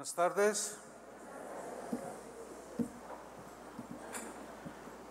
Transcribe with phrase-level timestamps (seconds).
[0.00, 0.76] Buenas tardes.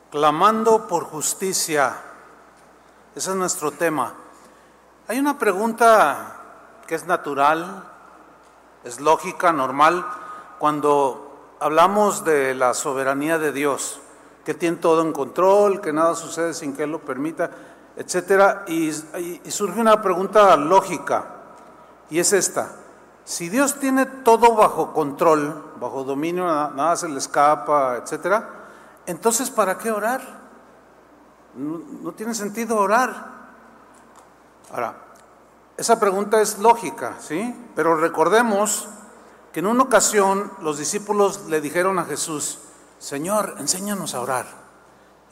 [0.09, 1.95] Clamando por justicia.
[3.15, 4.15] Ese es nuestro tema.
[5.07, 6.37] Hay una pregunta
[6.87, 7.83] que es natural,
[8.83, 10.03] es lógica, normal,
[10.57, 13.99] cuando hablamos de la soberanía de Dios,
[14.43, 17.51] que tiene todo en control, que nada sucede sin que Él lo permita,
[17.95, 21.27] etcétera, y, y surge una pregunta lógica,
[22.09, 22.78] y es esta.
[23.29, 28.49] Si Dios tiene todo bajo control, bajo dominio, nada, se le escapa, etcétera,
[29.05, 30.19] entonces ¿para qué orar?
[31.55, 33.13] No, tiene sentido orar.
[34.71, 34.97] Ahora,
[35.77, 37.55] esa pregunta es lógica, ¿sí?
[37.75, 38.87] Pero recordemos
[39.53, 42.57] que en una ocasión los discípulos le dijeron a Jesús,
[42.97, 44.47] Señor, enséñanos a orar.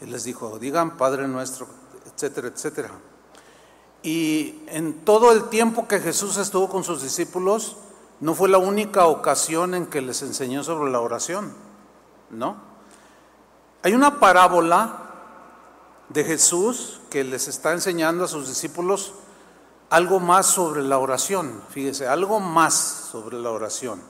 [0.01, 1.65] Él les dijo, digan Padre nuestro,
[2.05, 2.91] etcétera, etcétera.
[4.03, 7.77] Y en todo el tiempo que Jesús estuvo con sus discípulos,
[8.19, 11.53] no fue la única ocasión en que les enseñó sobre la oración,
[12.29, 12.57] ¿no?
[13.83, 15.07] Hay una parábola
[16.09, 19.13] de Jesús que les está enseñando a sus discípulos
[19.89, 22.73] algo más sobre la oración, fíjese, algo más
[23.11, 24.01] sobre la oración.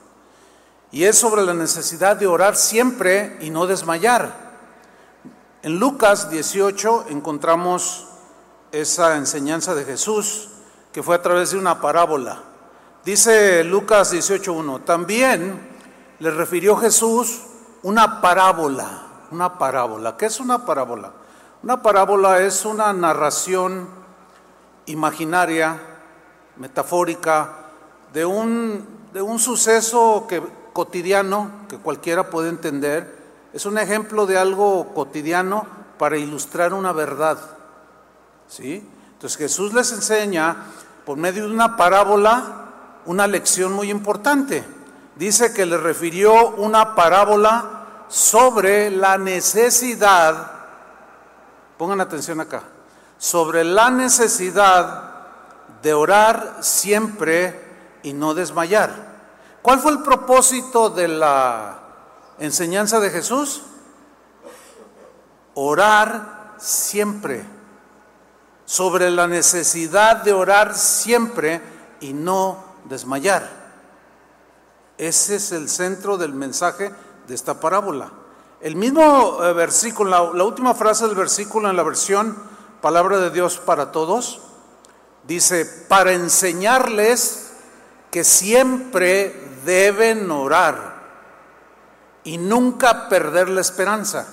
[0.90, 4.48] Y es sobre la necesidad de orar siempre y no desmayar.
[5.62, 8.06] En Lucas 18 encontramos
[8.72, 10.48] esa enseñanza de Jesús
[10.92, 12.42] que fue a través de una parábola.
[13.08, 15.58] Dice Lucas 18.1, también
[16.18, 17.40] le refirió Jesús
[17.82, 20.18] una parábola, una parábola.
[20.18, 21.12] ¿Qué es una parábola?
[21.62, 23.88] Una parábola es una narración
[24.84, 25.80] imaginaria,
[26.58, 27.70] metafórica,
[28.12, 30.42] de un, de un suceso que,
[30.74, 33.16] cotidiano que cualquiera puede entender.
[33.54, 37.38] Es un ejemplo de algo cotidiano para ilustrar una verdad.
[38.48, 38.86] ¿Sí?
[39.14, 40.56] Entonces Jesús les enseña
[41.06, 42.66] por medio de una parábola
[43.06, 44.64] una lección muy importante.
[45.16, 50.52] Dice que le refirió una parábola sobre la necesidad,
[51.76, 52.62] pongan atención acá,
[53.18, 55.08] sobre la necesidad
[55.82, 57.68] de orar siempre
[58.02, 59.08] y no desmayar.
[59.62, 61.78] ¿Cuál fue el propósito de la
[62.38, 63.62] enseñanza de Jesús?
[65.54, 67.44] Orar siempre.
[68.64, 71.60] Sobre la necesidad de orar siempre
[72.00, 73.68] y no desmayar.
[74.98, 76.92] Ese es el centro del mensaje
[77.28, 78.10] de esta parábola.
[78.60, 82.36] El mismo eh, versículo, la, última frase del versículo en la versión
[82.80, 84.40] Palabra de Dios para todos,
[85.26, 87.52] dice, para enseñarles
[88.10, 89.34] que siempre
[89.64, 90.98] deben orar
[92.24, 94.26] y nunca perder la esperanza.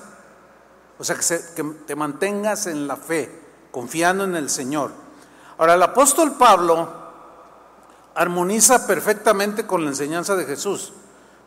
[0.98, 1.24] O sea, que,
[1.56, 3.42] que te mantengas en la fe,
[3.72, 4.92] confiando en el Señor.
[5.58, 7.05] Ahora, el apóstol Pablo
[8.16, 10.94] armoniza perfectamente con la enseñanza de Jesús.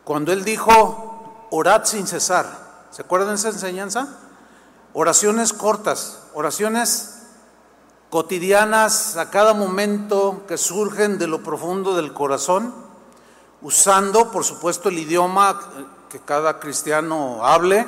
[0.04, 2.46] Cuando él dijo, orad sin cesar.
[2.90, 4.16] ¿Se acuerdan esa enseñanza?
[4.92, 7.22] Oraciones cortas, oraciones
[8.10, 12.74] cotidianas a cada momento que surgen de lo profundo del corazón,
[13.60, 15.58] usando, por supuesto, el idioma
[16.08, 17.86] que cada cristiano hable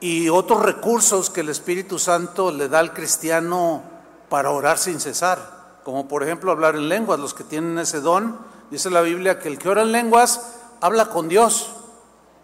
[0.00, 3.82] y otros recursos que el Espíritu Santo le da al cristiano
[4.28, 8.38] para orar sin cesar como por ejemplo hablar en lenguas, los que tienen ese don,
[8.70, 11.70] dice la Biblia que el que ora en lenguas habla con Dios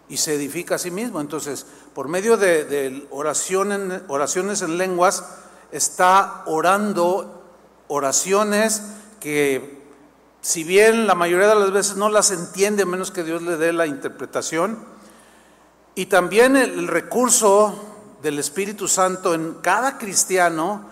[0.09, 1.21] y se edifica a sí mismo.
[1.21, 5.23] Entonces, por medio de, oraciones en lenguas,
[5.71, 7.43] está orando
[7.87, 8.81] oraciones
[9.19, 9.83] que,
[10.41, 13.71] si bien la mayoría de las veces no las entiende, menos que Dios le dé
[13.71, 14.79] la interpretación,
[15.95, 17.75] y también el recurso
[18.21, 20.85] del Espíritu Santo en cada cristiano,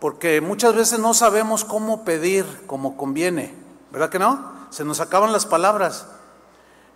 [0.00, 3.54] porque muchas veces no sabemos cómo pedir como conviene,
[3.92, 4.52] ¿verdad que no?
[4.70, 6.06] Se nos acaban las palabras.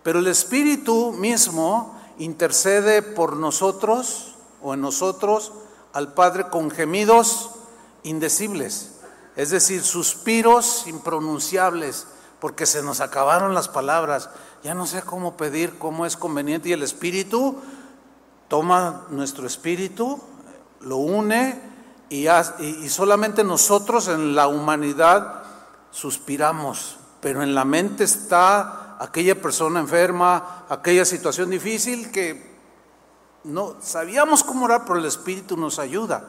[0.03, 5.51] Pero el Espíritu mismo intercede por nosotros o en nosotros
[5.93, 7.51] al Padre con gemidos
[8.03, 8.91] indecibles,
[9.35, 12.07] es decir, suspiros impronunciables,
[12.39, 14.29] porque se nos acabaron las palabras.
[14.63, 16.69] Ya no sé cómo pedir, cómo es conveniente.
[16.69, 17.55] Y el Espíritu
[18.47, 20.21] toma nuestro espíritu,
[20.81, 21.74] lo une
[22.23, 25.43] y, solamente nosotros en la humanidad
[25.91, 32.55] suspiramos, pero en la mente está aquella persona enferma, aquella situación difícil que
[33.43, 36.25] no sabíamos cómo orar, pero el Espíritu nos ayuda.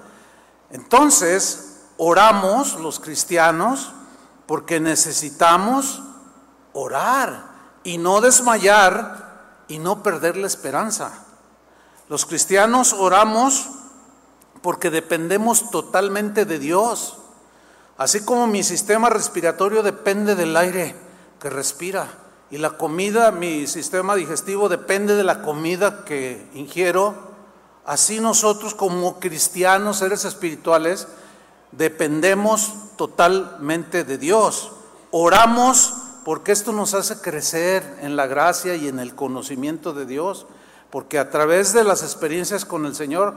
[0.70, 3.92] Entonces, oramos los cristianos
[4.46, 6.02] porque necesitamos
[6.72, 11.12] orar y no desmayar y no perder la esperanza.
[12.08, 13.70] Los cristianos oramos
[14.62, 17.19] porque dependemos totalmente de Dios.
[17.99, 20.94] Así como mi sistema respiratorio depende del aire
[21.41, 22.08] que respira
[22.50, 27.14] y la comida, mi sistema digestivo depende de la comida que ingiero,
[27.85, 31.08] así nosotros como cristianos, seres espirituales,
[31.73, 34.70] dependemos totalmente de Dios.
[35.11, 35.94] Oramos
[36.25, 40.47] porque esto nos hace crecer en la gracia y en el conocimiento de Dios,
[40.91, 43.35] porque a través de las experiencias con el Señor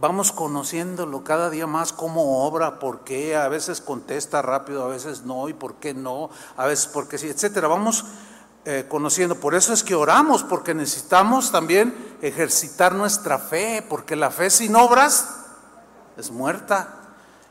[0.00, 5.22] vamos conociéndolo cada día más cómo obra, por qué, a veces contesta rápido, a veces
[5.22, 7.68] no, y por qué no, a veces porque sí, etcétera.
[7.68, 8.06] Vamos
[8.64, 9.36] eh, conociendo.
[9.36, 14.74] Por eso es que oramos, porque necesitamos también ejercitar nuestra fe, porque la fe sin
[14.74, 15.28] obras
[16.16, 16.96] es muerta.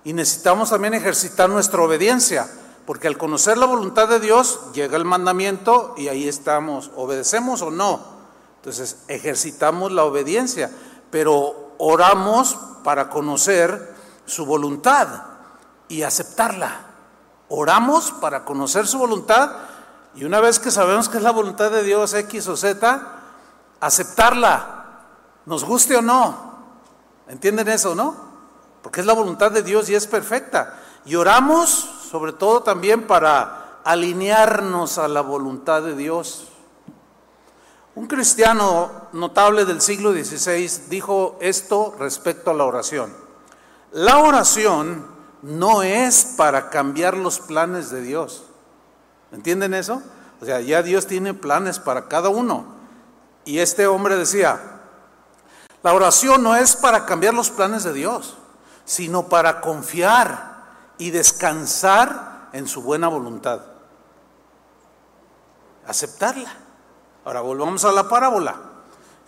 [0.03, 2.49] Y necesitamos también ejercitar nuestra obediencia,
[2.85, 7.69] porque al conocer la voluntad de Dios llega el mandamiento y ahí estamos, obedecemos o
[7.69, 8.19] no.
[8.57, 10.71] Entonces ejercitamos la obediencia,
[11.11, 13.95] pero oramos para conocer
[14.25, 15.07] su voluntad
[15.87, 16.81] y aceptarla.
[17.47, 19.51] Oramos para conocer su voluntad
[20.13, 23.01] y una vez que sabemos que es la voluntad de Dios X o Z,
[23.79, 24.85] aceptarla,
[25.45, 26.49] nos guste o no.
[27.27, 28.15] ¿Entienden eso, no?
[28.83, 30.77] Porque es la voluntad de Dios y es perfecta.
[31.05, 31.69] Y oramos
[32.11, 36.48] sobre todo también para alinearnos a la voluntad de Dios.
[37.95, 43.13] Un cristiano notable del siglo XVI dijo esto respecto a la oración.
[43.91, 45.07] La oración
[45.41, 48.43] no es para cambiar los planes de Dios.
[49.31, 50.01] ¿Entienden eso?
[50.41, 52.65] O sea, ya Dios tiene planes para cada uno.
[53.45, 54.59] Y este hombre decía,
[55.81, 58.35] la oración no es para cambiar los planes de Dios,
[58.85, 60.63] sino para confiar
[60.97, 63.61] y descansar en su buena voluntad.
[65.87, 66.53] Aceptarla.
[67.29, 68.55] Ahora volvamos a la parábola.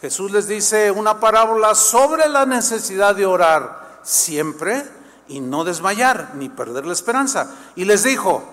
[0.02, 4.84] Jesús les dice una parábola sobre la necesidad de orar siempre
[5.28, 7.56] y no desmayar ni perder la esperanza.
[7.76, 8.44] Y les dijo,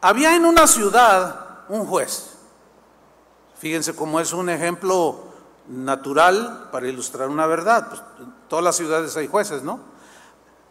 [0.00, 2.30] había en una ciudad un juez.
[3.56, 5.26] Fíjense cómo es un ejemplo
[5.68, 7.86] natural para ilustrar una verdad.
[7.88, 8.02] Pues,
[8.48, 9.78] todas las ciudades hay jueces, ¿no?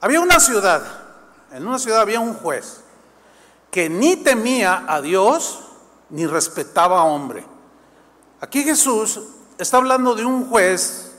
[0.02, 0.84] Había una ciudad,
[1.54, 2.82] en una ciudad había un juez
[3.72, 5.62] que ni temía a Dios
[6.10, 7.50] ni respetaba a hombre.
[8.42, 9.20] Aquí Jesús
[9.60, 11.12] está hablando de un juez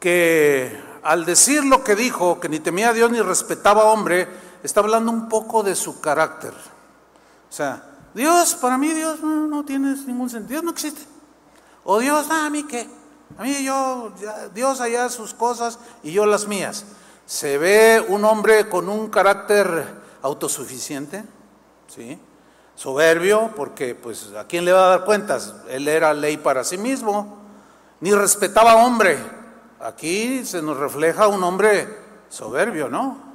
[0.00, 4.26] que al decir lo que dijo, que ni temía a Dios ni respetaba a hombre,
[4.62, 6.52] está hablando un poco de su carácter.
[6.52, 7.84] O sea,
[8.14, 11.02] Dios, para mí Dios no, tiene ningún sentido, no existe.
[11.84, 12.88] O Dios, ah, a mí qué,
[13.36, 14.10] a mí yo,
[14.54, 16.86] Dios allá sus cosas y yo las mías.
[17.26, 19.86] Se ve un hombre con un carácter
[20.22, 21.24] autosuficiente,
[21.88, 22.18] ¿sí?
[22.74, 26.78] Soberbio, porque pues a quién le va a dar cuentas, él era ley para sí
[26.78, 27.38] mismo,
[28.00, 29.18] ni respetaba a hombre.
[29.80, 31.88] Aquí se nos refleja un hombre
[32.28, 33.34] soberbio, ¿no?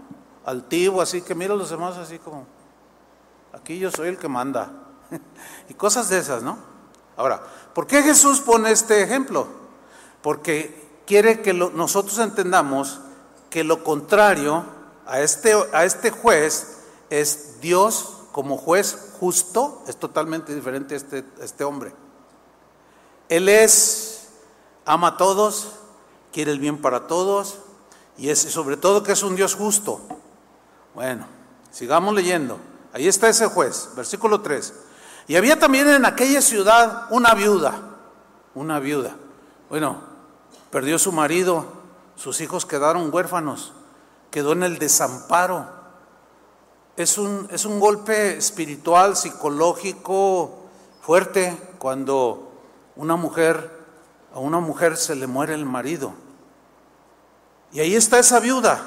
[0.50, 2.46] altivo, así que mira a los demás así como,
[3.54, 4.72] aquí yo soy el que manda.
[5.70, 6.58] y cosas de esas, ¿no?
[7.16, 7.42] Ahora,
[7.74, 9.48] ¿por qué Jesús pone este ejemplo?
[10.22, 13.00] Porque quiere que nosotros entendamos
[13.50, 14.64] que lo contrario
[15.06, 21.26] a este, a este juez es Dios como juez justo, es totalmente diferente a este,
[21.42, 21.94] este hombre.
[23.28, 24.30] Él es,
[24.86, 25.74] ama a todos,
[26.32, 27.58] quiere el bien para todos
[28.18, 30.02] y es sobre todo que es un Dios justo.
[30.96, 31.28] Bueno,
[31.72, 32.60] sigamos leyendo.
[32.92, 34.74] Ahí está ese juez, versículo 3.
[35.28, 37.80] Y había también en aquella ciudad una viuda,
[38.56, 39.16] una viuda.
[39.70, 40.02] Bueno,
[40.72, 41.66] perdió su marido,
[42.16, 43.74] sus hijos quedaron huérfanos,
[44.32, 45.79] quedó en el desamparo.
[47.00, 50.66] Es un, es un golpe espiritual, psicológico
[51.00, 52.52] fuerte cuando
[52.98, 53.72] una mujer,
[54.34, 56.12] a una mujer se le muere el marido.
[57.72, 58.82] Y ahí está esa viuda,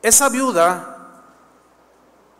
[0.00, 1.26] esa viuda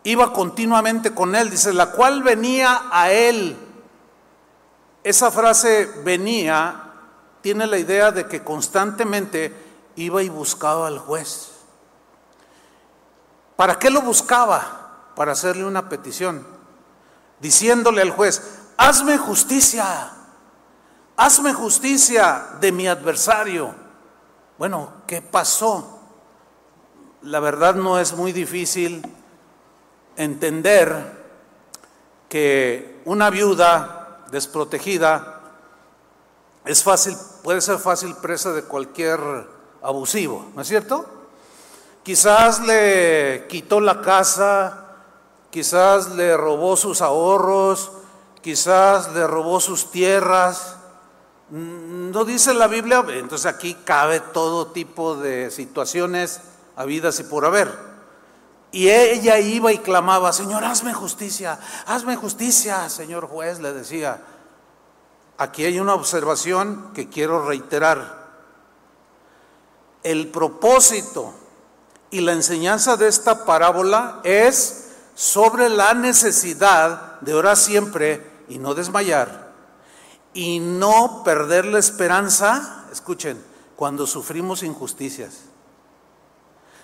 [0.01, 3.55] iba continuamente con él, dice, la cual venía a él.
[5.03, 6.91] Esa frase venía
[7.41, 9.53] tiene la idea de que constantemente
[9.95, 11.50] iba y buscaba al juez.
[13.55, 15.11] ¿Para qué lo buscaba?
[15.15, 16.45] Para hacerle una petición,
[17.39, 18.41] diciéndole al juez,
[18.77, 20.11] hazme justicia,
[21.17, 23.75] hazme justicia de mi adversario.
[24.57, 26.01] Bueno, ¿qué pasó?
[27.23, 29.01] la verdad no es muy difícil
[30.15, 31.19] entender
[32.29, 35.41] que una viuda desprotegida
[36.65, 39.19] es fácil, puede ser fácil presa de cualquier
[39.81, 41.05] abusivo, ¿no es cierto?
[42.03, 44.85] Quizás le quitó la casa,
[45.51, 47.91] quizás le robó sus ahorros,
[48.41, 50.77] quizás le robó sus tierras.
[51.49, 56.41] No dice la Biblia, entonces aquí cabe todo tipo de situaciones
[56.75, 57.71] habidas y por haber.
[58.71, 64.21] Y ella iba y clamaba, Señor, hazme justicia, hazme justicia, Señor juez, le decía.
[65.37, 68.21] Aquí hay una observación que quiero reiterar.
[70.03, 71.33] El propósito
[72.11, 78.73] y la enseñanza de esta parábola es sobre la necesidad de orar siempre y no
[78.73, 79.49] desmayar
[80.33, 83.41] y no perder la esperanza, escuchen,
[83.75, 85.39] cuando sufrimos injusticias.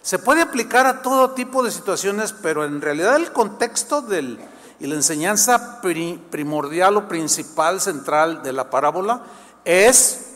[0.02, 4.40] Se puede aplicar a todo tipo de situaciones, pero en realidad el contexto del,
[4.80, 9.22] y la enseñanza primordial o principal, central de la parábola
[9.66, 10.27] es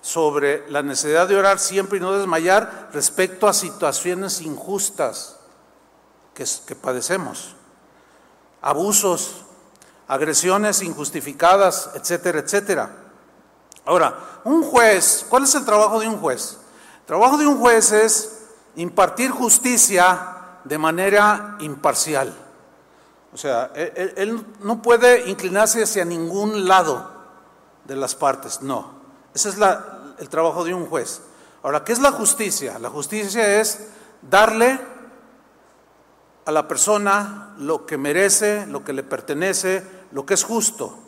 [0.00, 5.38] sobre la necesidad de orar siempre y no desmayar respecto a situaciones injustas
[6.34, 7.56] que, padecemos,
[8.62, 9.44] abusos,
[10.06, 12.90] agresiones injustificadas, etcétera, etcétera.
[13.84, 16.58] Ahora, un juez, ¿cuál es el trabajo de un juez?
[17.00, 18.38] El trabajo de un juez es
[18.76, 22.32] impartir justicia de manera imparcial.
[23.32, 27.10] O sea, él, no puede inclinarse hacia ningún lado
[27.84, 28.97] de las partes, no.
[29.38, 29.56] Ese es
[30.18, 31.20] el trabajo de un juez.
[31.62, 32.76] Ahora, ¿qué es la justicia?
[32.80, 33.86] La justicia es
[34.20, 34.80] darle
[36.44, 40.98] a la persona lo que merece, lo que le pertenece, lo que es justo.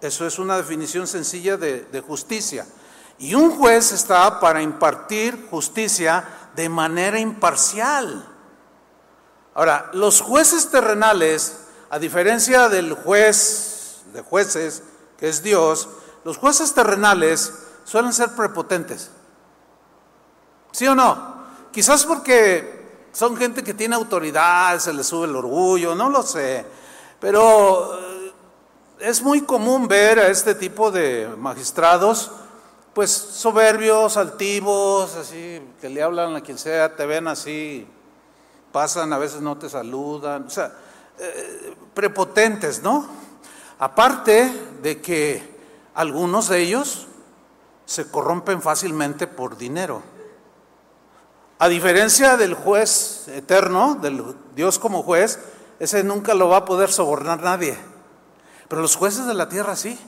[0.00, 2.66] Eso es una definición sencilla de justicia.
[3.18, 6.24] Y un juez está para impartir justicia
[6.56, 8.26] de manera imparcial.
[9.52, 14.82] Ahora, los jueces terrenales, a diferencia del juez de jueces,
[15.18, 15.90] que es Dios,
[16.24, 17.52] los jueces terrenales
[17.84, 19.10] suelen ser prepotentes.
[20.72, 21.38] ¿Sí o no?
[21.72, 26.64] Quizás porque son gente que tiene autoridad, se les sube el orgullo, no lo sé.
[27.20, 28.32] Pero eh,
[29.00, 32.30] es muy común ver a este tipo de magistrados
[32.98, 37.86] pues soberbios, altivos, así, que le hablan a quien sea, te ven así,
[38.72, 40.72] pasan, a veces no te saludan, o sea,
[41.16, 43.06] eh, prepotentes, ¿no?
[43.78, 45.57] Aparte de que
[45.98, 47.08] algunos de ellos
[47.84, 50.00] se corrompen fácilmente por dinero.
[51.58, 55.40] A diferencia del juez eterno, del Dios como juez,
[55.80, 57.76] ese nunca lo va a poder sobornar nadie.
[58.68, 59.98] Pero los jueces de la tierra sí.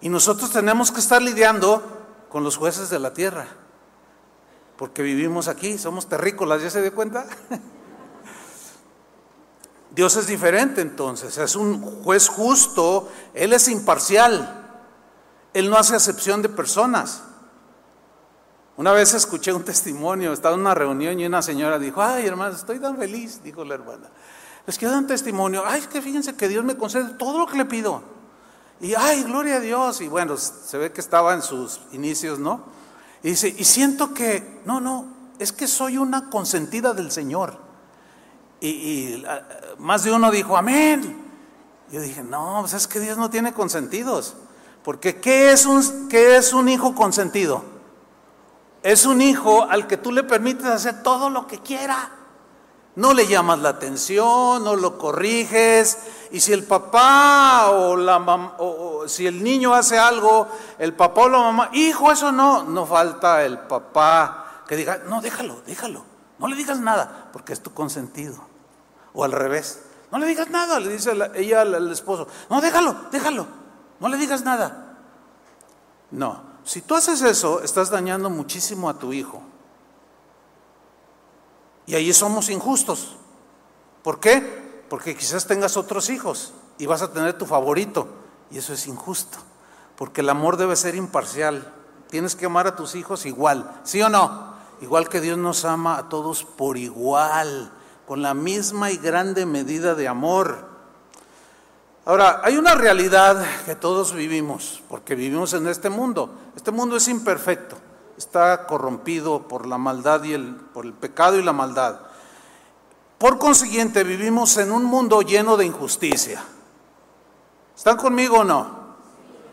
[0.00, 1.82] Y nosotros tenemos que estar lidiando
[2.30, 3.46] con los jueces de la tierra,
[4.78, 7.26] porque vivimos aquí, somos terrícolas, ¿ya se dio cuenta?
[9.94, 14.65] Dios es diferente entonces, es un juez justo, Él es imparcial,
[15.56, 17.22] Él no hace acepción de personas.
[18.76, 22.54] Una vez escuché un testimonio, estaba en una reunión y una señora dijo, ay hermano,
[22.54, 24.10] estoy tan feliz, dijo la hermana.
[24.66, 27.46] Les quiero dar un testimonio, ay, es que fíjense que Dios me concede todo lo
[27.46, 28.02] que le pido.
[28.82, 30.02] Y ay, gloria a Dios.
[30.02, 32.64] Y bueno, se ve que estaba en sus inicios, ¿no?
[33.22, 35.06] Y dice, y siento que, no, no,
[35.38, 37.56] es que soy una consentida del Señor.
[38.60, 39.40] Y, ah,
[39.78, 41.24] más de uno dijo, amén.
[41.90, 44.34] Yo dije, no, pues es que Dios no tiene consentidos.
[44.86, 47.64] Porque ¿qué es un, qué es un hijo consentido?
[48.84, 52.08] Es un hijo al que tú le permites hacer todo lo que quiera.
[52.94, 55.98] No le llamas la atención, no lo corriges.
[56.30, 60.46] Y si el papá o la mamá, o, si el niño hace algo,
[60.78, 65.20] el papá o la mamá, hijo, eso no, no falta el papá que diga, no,
[65.20, 66.04] déjalo, déjalo,
[66.38, 68.36] no le digas nada, porque es tu consentido.
[69.14, 73.65] O al revés, no le digas nada, le dice ella al esposo, no, déjalo, déjalo,
[74.00, 74.98] no le digas nada.
[76.10, 79.42] No, si tú haces eso, estás dañando muchísimo a tu hijo.
[81.86, 83.16] Y ahí somos injustos.
[84.02, 84.84] ¿Por qué?
[84.88, 88.08] Porque quizás tengas otros hijos y vas a tener tu favorito.
[88.50, 89.38] Y eso es injusto.
[89.96, 91.72] Porque el amor debe ser imparcial.
[92.08, 93.80] Tienes que amar a tus hijos igual.
[93.84, 94.54] ¿Sí o no?
[94.80, 97.72] Igual que Dios nos ama a todos por igual.
[98.06, 100.75] Con la misma y grande medida de amor.
[102.06, 106.30] Ahora, hay una realidad que todos vivimos, porque vivimos en este mundo.
[106.56, 107.76] Este mundo es imperfecto
[108.16, 112.00] está corrompido por la maldad y el, por el pecado y la maldad.
[113.18, 116.42] Por consiguiente, vivimos en un mundo lleno de injusticia.
[117.76, 118.86] ¿Están conmigo o no?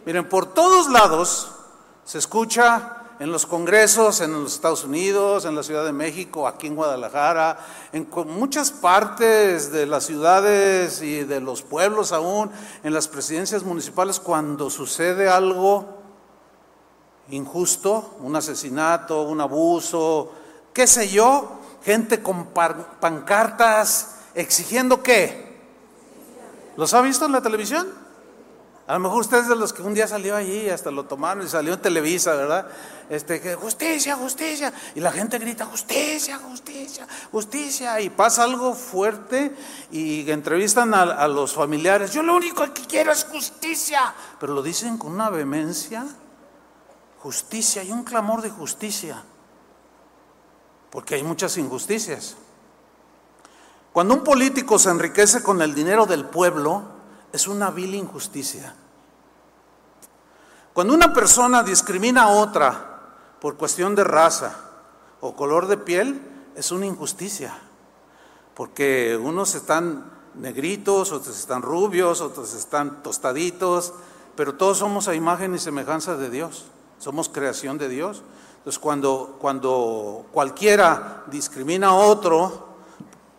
[0.05, 1.51] Miren, por todos lados
[2.03, 6.67] se escucha en los congresos, en los Estados Unidos, en la Ciudad de México, aquí
[6.67, 7.57] en Guadalajara,
[7.91, 12.51] en muchas partes de las ciudades y de los pueblos aún,
[12.83, 15.85] en las presidencias municipales, cuando sucede algo
[17.29, 20.31] injusto, un asesinato, un abuso,
[20.73, 22.47] qué sé yo, gente con
[22.99, 25.53] pancartas exigiendo qué.
[26.75, 28.02] ¿Los ha visto en la televisión?
[28.85, 31.49] A lo mejor ustedes de los que un día salió allí, hasta lo tomaron y
[31.49, 32.67] salió en Televisa, ¿verdad?
[33.09, 34.73] Este, que justicia, justicia.
[34.93, 38.01] Y la gente grita, justicia, justicia, justicia.
[38.01, 39.55] Y pasa algo fuerte
[39.89, 42.11] y entrevistan a, a los familiares.
[42.11, 44.13] Yo lo único que quiero es justicia.
[44.37, 46.05] Pero lo dicen con una vehemencia.
[47.19, 49.23] Justicia, hay un clamor de justicia.
[50.89, 52.35] Porque hay muchas injusticias.
[53.93, 56.92] Cuando un político se enriquece con el dinero del pueblo,
[57.33, 58.75] es una vil injusticia.
[60.71, 63.01] Cuando una persona discrimina a otra
[63.41, 64.55] por cuestión de raza
[65.19, 66.21] o color de piel,
[66.55, 67.57] es una injusticia.
[68.53, 73.93] Porque unos están negritos, otros están rubios, otros están tostaditos,
[74.35, 76.65] pero todos somos a imagen y semejanza de Dios.
[76.99, 78.21] Somos creación de Dios.
[78.57, 82.67] Entonces, cuando, cuando cualquiera discrimina a otro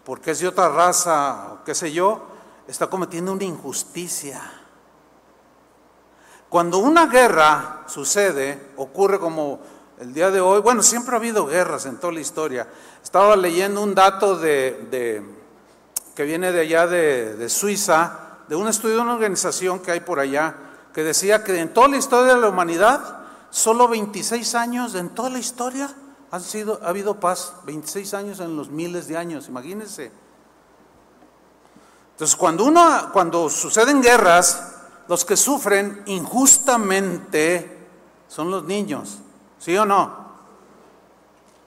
[0.05, 2.34] porque es de otra raza o qué sé yo,
[2.67, 4.41] está cometiendo una injusticia.
[6.49, 9.61] Cuando una guerra sucede, ocurre como
[9.99, 12.69] el día de hoy, bueno, siempre ha habido guerras en toda la historia.
[13.03, 15.23] Estaba leyendo un dato de,
[16.15, 20.01] que viene de allá de, de Suiza, de un estudio de una organización que hay
[20.01, 20.55] por allá,
[20.93, 23.19] que decía que en toda la historia de la humanidad,
[23.51, 25.93] solo 26 años en toda la historia
[26.31, 30.11] han sido, ha habido paz, 26 años en los miles de años, imagínense.
[32.15, 34.73] Entonces, cuando, uno, cuando suceden guerras,
[35.09, 37.89] los que sufren injustamente
[38.29, 39.19] son los niños,
[39.59, 40.25] ¿sí o no?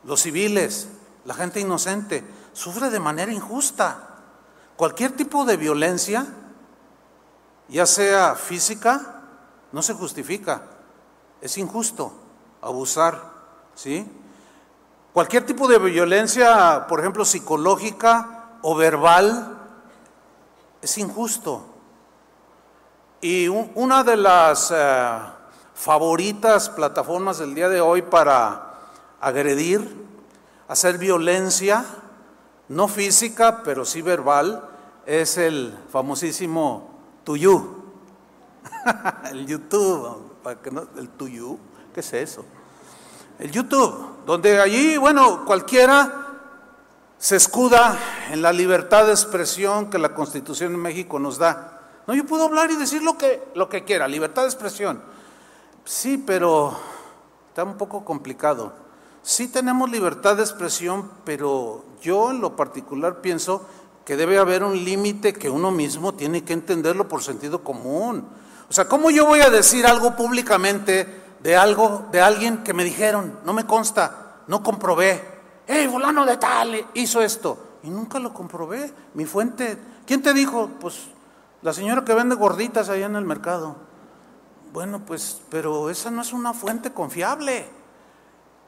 [0.06, 0.88] Los civiles,
[1.26, 2.24] la gente inocente,
[2.54, 4.08] sufre de manera injusta.
[4.78, 6.26] Cualquier tipo de violencia,
[7.68, 9.24] ya sea física,
[9.74, 10.62] no se justifica.
[11.42, 12.14] Es injusto
[12.62, 13.22] abusar,
[13.76, 14.10] ¿sí?
[15.12, 19.57] Cualquier tipo de violencia, por ejemplo, psicológica o verbal,
[20.88, 21.66] es injusto.
[23.20, 25.20] Y una de las eh,
[25.76, 28.74] favoritas plataformas del día de hoy para
[29.20, 30.06] agredir,
[30.70, 31.84] hacer violencia,
[32.70, 34.64] no física, pero sí verbal,
[35.06, 36.90] es el famosísimo
[37.26, 37.84] Tuyu.
[39.32, 40.38] el YouTube,
[40.98, 41.60] el Tuyu,
[41.94, 42.46] ¿qué es eso?
[43.40, 46.27] El YouTube, donde allí, bueno, cualquiera
[47.20, 47.98] se escuda
[48.32, 52.02] en la libertad de expresión que la Constitución de México nos da.
[52.06, 55.02] No, yo puedo hablar y decir lo que, lo que quiera, libertad de expresión.
[55.84, 56.78] Sí, pero
[57.50, 58.74] está un poco complicado.
[59.24, 63.66] Sí tenemos libertad de expresión, pero yo en lo particular pienso
[64.06, 68.26] que debe haber un límite que uno mismo tiene que entenderlo por sentido común.
[68.70, 72.86] O sea, ¿cómo yo voy a decir algo públicamente de algo, de alguien que me
[72.86, 75.37] dijeron, no me consta, no comprobé?
[75.68, 77.58] Hey, fulano de tal hizo esto.
[77.84, 78.92] Y nunca lo comprobé.
[79.14, 80.70] Mi fuente, ¿quién te dijo?
[80.80, 81.10] Pues
[81.62, 83.76] la señora que vende gorditas allá en el mercado.
[84.74, 87.70] Bueno, pues, pero esa no es una fuente confiable.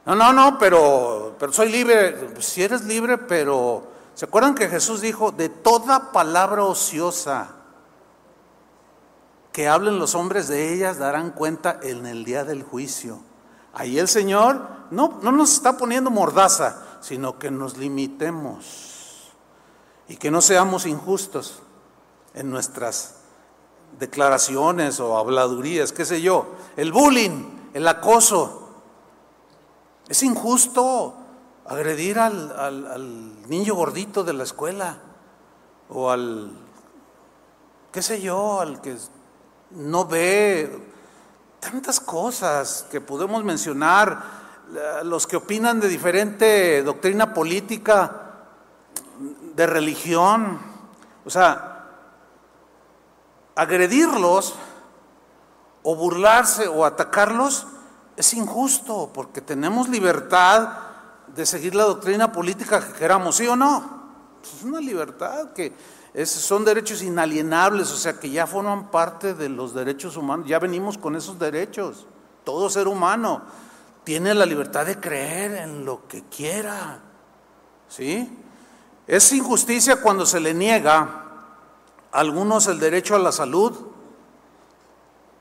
[0.06, 2.12] No, no, no, pero, pero soy libre.
[2.12, 3.84] Pues, si eres libre, pero
[4.14, 7.56] ¿se acuerdan que Jesús dijo, de toda palabra ociosa
[9.52, 13.20] que hablen los hombres de ellas darán cuenta en el día del juicio?
[13.72, 19.30] Ahí el Señor no, no nos está poniendo mordaza, sino que nos limitemos
[20.08, 21.62] y que no seamos injustos
[22.34, 23.16] en nuestras
[23.98, 26.46] declaraciones o habladurías, qué sé yo.
[26.76, 28.68] El bullying, el acoso.
[30.08, 31.14] Es injusto
[31.66, 34.98] agredir al, al niño gordito de la escuela
[35.88, 36.52] o al,
[37.92, 38.96] qué sé yo, al que
[39.70, 40.88] no ve
[41.60, 44.39] tantas cosas que podemos mencionar
[45.04, 48.30] los que opinan de diferente doctrina política,
[49.54, 50.58] de religión,
[51.24, 51.88] o sea,
[53.56, 54.54] agredirlos
[55.82, 57.66] o burlarse o atacarlos
[58.16, 60.68] es injusto porque tenemos libertad
[61.26, 64.00] de seguir la doctrina política que queramos, ¿sí o no?
[64.42, 65.74] Es una libertad que
[66.24, 70.96] son derechos inalienables, o sea que ya forman parte de los derechos humanos, ya venimos
[70.96, 72.06] con esos derechos,
[72.44, 73.42] todo ser humano
[74.04, 76.98] tiene la libertad de creer en lo que quiera.
[77.88, 78.38] ¿Sí?
[79.06, 80.98] Es injusticia cuando se le niega
[82.12, 83.76] a algunos el derecho a la salud,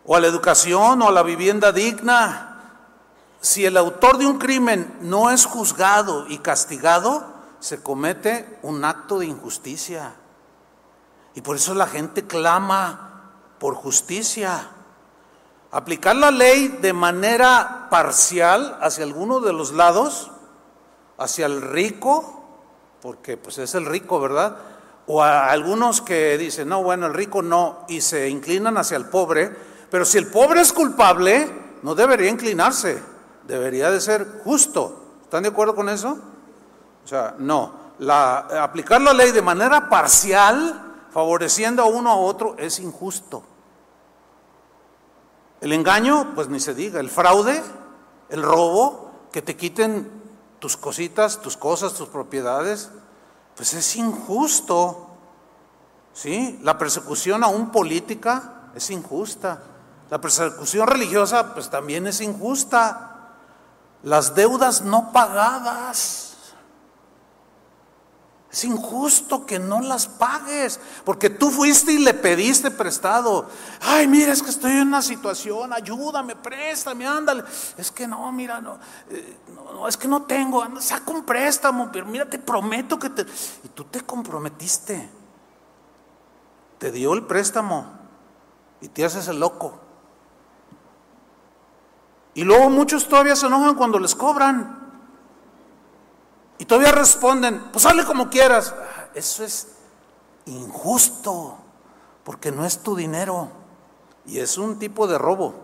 [0.05, 2.45] o a la educación, o a la vivienda digna.
[3.41, 7.25] Si el autor de un crimen no es juzgado y castigado,
[7.59, 10.15] se comete un acto de injusticia.
[11.35, 14.69] Y por eso la gente clama por justicia.
[15.71, 20.31] Aplicar la ley de manera parcial hacia alguno de los lados,
[21.19, 22.43] hacia el rico,
[23.01, 24.57] porque pues es el rico, ¿verdad?
[25.05, 29.05] O a algunos que dicen, no, bueno, el rico no, y se inclinan hacia el
[29.05, 29.55] pobre,
[29.91, 31.47] pero si el pobre es culpable,
[31.83, 33.01] no debería inclinarse,
[33.47, 35.03] debería de ser justo.
[35.21, 36.17] ¿Están de acuerdo con eso?
[37.03, 37.89] O sea, no.
[37.99, 43.43] La, aplicar la ley de manera parcial, favoreciendo a uno a otro, es injusto.
[45.61, 47.61] El engaño, pues ni se diga, el fraude,
[48.29, 50.09] el robo, que te quiten
[50.59, 52.89] tus cositas, tus cosas, tus propiedades,
[53.55, 55.07] pues es injusto.
[56.13, 56.59] ¿Sí?
[56.63, 59.61] La persecución aún política es injusta.
[60.09, 63.31] La persecución religiosa pues también es injusta.
[64.03, 66.28] Las deudas no pagadas
[68.51, 73.47] es injusto que no las pagues, porque tú fuiste y le pediste prestado.
[73.79, 77.43] Ay, mira, es que estoy en una situación, ayúdame, préstame, ándale.
[77.77, 78.79] Es que no, mira, no,
[79.11, 83.21] eh, no, es que no tengo, saca un préstamo, pero mira, te prometo que te...
[83.63, 85.07] Y tú te comprometiste,
[86.79, 87.85] te dio el préstamo
[88.81, 89.79] y te haces el loco.
[92.33, 94.78] Y luego muchos todavía se enojan cuando les cobran.
[96.59, 98.75] Y todavía responden, pues sale como quieras.
[99.15, 99.69] Eso es
[100.45, 101.57] injusto,
[102.23, 103.49] porque no es tu dinero
[104.25, 105.55] y es un tipo de robo.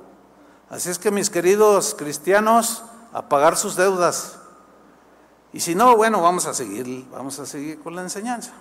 [0.69, 4.39] Así es que mis queridos cristianos, a pagar sus deudas.
[5.53, 8.51] Y si no, bueno, vamos a seguir, vamos a seguir con la enseñanza.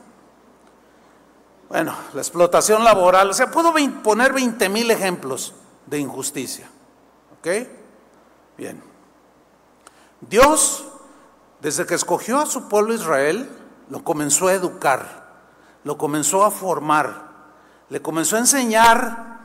[1.69, 5.55] Bueno, la explotación laboral, o sea, puedo poner 20 mil ejemplos
[5.87, 6.69] de injusticia.
[7.39, 7.49] ¿Ok?
[8.57, 8.83] Bien.
[10.21, 10.85] Dios
[11.65, 13.49] desde que escogió a su pueblo Israel,
[13.89, 15.33] lo comenzó a educar,
[15.83, 17.33] lo comenzó a formar,
[17.89, 19.41] le comenzó a enseñar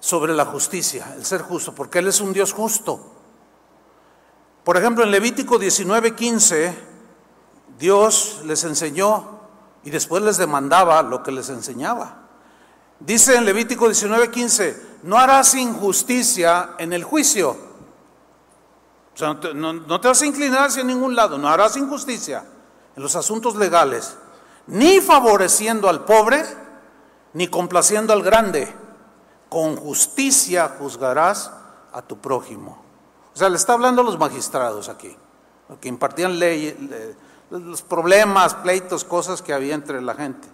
[0.00, 3.00] sobre la justicia, el ser justo, porque Él es un Dios justo.
[4.62, 6.74] Por ejemplo, en Levítico 19:15,
[7.78, 9.40] Dios les enseñó
[9.84, 12.26] y después les demandaba lo que les enseñaba.
[13.00, 17.63] Dice en Levítico 19:15, no harás injusticia en el juicio
[19.14, 22.44] o sea, no te, vas a inclinar hacia ningún lado, no harás injusticia
[22.96, 24.16] en los asuntos legales,
[24.66, 26.44] ni favoreciendo al pobre,
[27.32, 28.74] ni complaciendo al grande.
[29.48, 31.52] Con justicia juzgarás
[31.92, 32.82] a tu prójimo.
[33.32, 35.16] O sea, le está hablando a los magistrados aquí,
[35.80, 36.76] que impartían ley,
[37.50, 40.48] los problemas, pleitos, cosas que había entre la gente.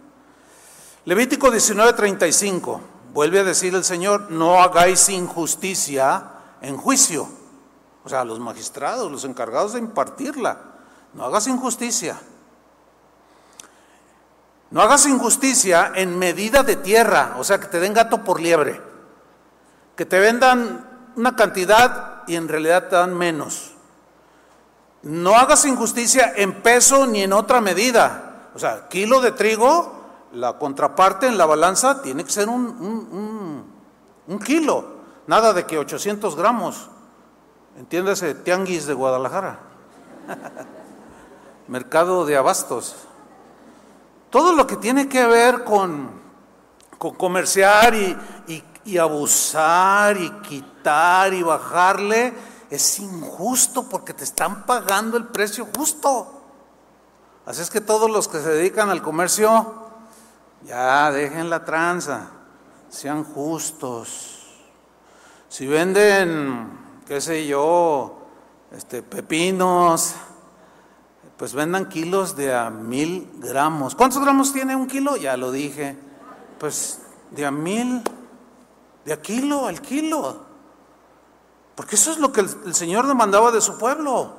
[1.06, 2.80] Levítico 19:35,
[3.14, 7.39] vuelve a decir el Señor, no hagáis injusticia en juicio
[8.04, 10.58] o sea, los magistrados, los encargados de impartirla.
[11.14, 12.18] No hagas injusticia.
[14.70, 18.80] No hagas injusticia en medida de tierra, o sea, que te den gato por liebre.
[19.96, 23.72] Que te vendan una cantidad y en realidad te dan menos.
[25.02, 28.48] No hagas injusticia en peso ni en otra medida.
[28.54, 30.00] O sea, kilo de trigo,
[30.32, 33.66] la contraparte en la balanza tiene que ser un,
[34.26, 35.00] un, kilo.
[35.26, 36.88] Nada de que 800 gramos.
[37.80, 39.58] Entiéndase, tianguis de Guadalajara,
[41.66, 42.94] mercado de abastos.
[44.28, 46.10] Todo lo que tiene que ver con,
[46.98, 48.14] con comerciar y,
[48.84, 52.34] y abusar y quitar y bajarle
[52.68, 56.42] es injusto porque te están pagando el precio justo.
[57.46, 59.74] Así es que todos los que se dedican al comercio,
[60.64, 62.28] ya dejen la tranza,
[62.90, 64.36] sean justos.
[65.48, 66.79] Si venden
[67.10, 68.20] qué sé yo,
[68.70, 70.14] este, pepinos,
[71.36, 73.96] pues vendan kilos de a mil gramos.
[73.96, 75.16] ¿Cuántos gramos tiene un kilo?
[75.16, 75.98] Ya lo dije.
[76.60, 77.00] Pues
[77.32, 78.04] de a mil,
[79.04, 80.40] de a kilo, al kilo.
[81.74, 84.32] Porque eso es lo que el, Señor demandaba de su pueblo.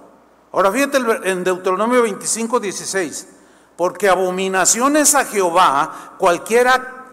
[0.53, 3.27] Ahora fíjate en Deuteronomio 25, 16.
[3.75, 7.09] Porque abominaciones a Jehová, cualquiera,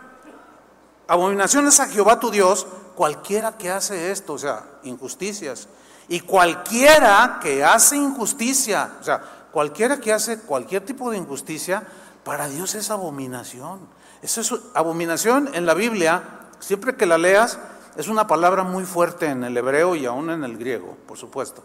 [1.08, 2.64] abominaciones a Jehová tu Dios,
[2.98, 5.68] cualquiera que hace esto, o sea, injusticias.
[6.08, 11.86] Y cualquiera que hace injusticia, o sea, cualquiera que hace cualquier tipo de injusticia,
[12.24, 13.78] para Dios es abominación.
[14.20, 16.24] Eso es abominación en la Biblia,
[16.58, 17.60] siempre que la leas,
[17.96, 21.62] es una palabra muy fuerte en el hebreo y aún en el griego, por supuesto.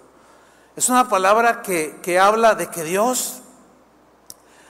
[0.76, 3.42] Es una palabra que, que habla de que Dios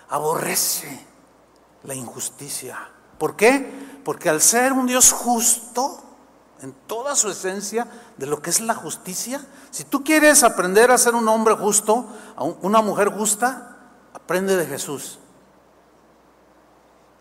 [0.08, 1.06] aborrece
[1.84, 2.90] la injusticia.
[3.18, 4.00] ¿Por qué?
[4.06, 6.00] Porque al ser un Dios justo,
[6.64, 9.46] en toda su esencia de lo que es la justicia.
[9.70, 12.06] Si tú quieres aprender a ser un hombre justo,
[12.62, 13.76] una mujer justa,
[14.14, 15.20] aprende de Jesús.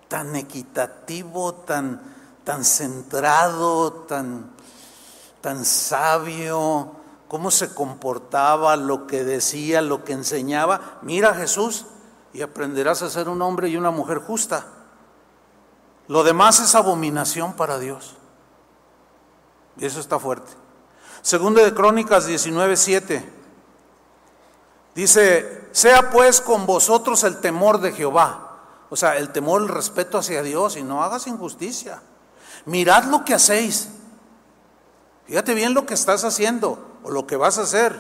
[0.07, 2.01] Tan equitativo, tan,
[2.45, 4.53] tan centrado, tan,
[5.41, 6.93] tan sabio,
[7.27, 11.01] cómo se comportaba, lo que decía, lo que enseñaba.
[11.03, 11.87] Mira Jesús,
[12.33, 14.67] y aprenderás a ser un hombre y una mujer justa.
[16.07, 18.22] Lo demás es abominación para Dios.
[19.77, 20.53] Y eso está fuerte.
[21.23, 23.25] Segundo de Crónicas 19:7.
[24.95, 28.49] Dice, sea pues con vosotros el temor de Jehová.
[28.91, 32.03] O sea, el temor, el respeto hacia Dios y no hagas injusticia.
[32.67, 33.89] Mirad lo que hacéis.
[35.27, 37.99] Fíjate bien lo que estás haciendo o lo que vas a hacer.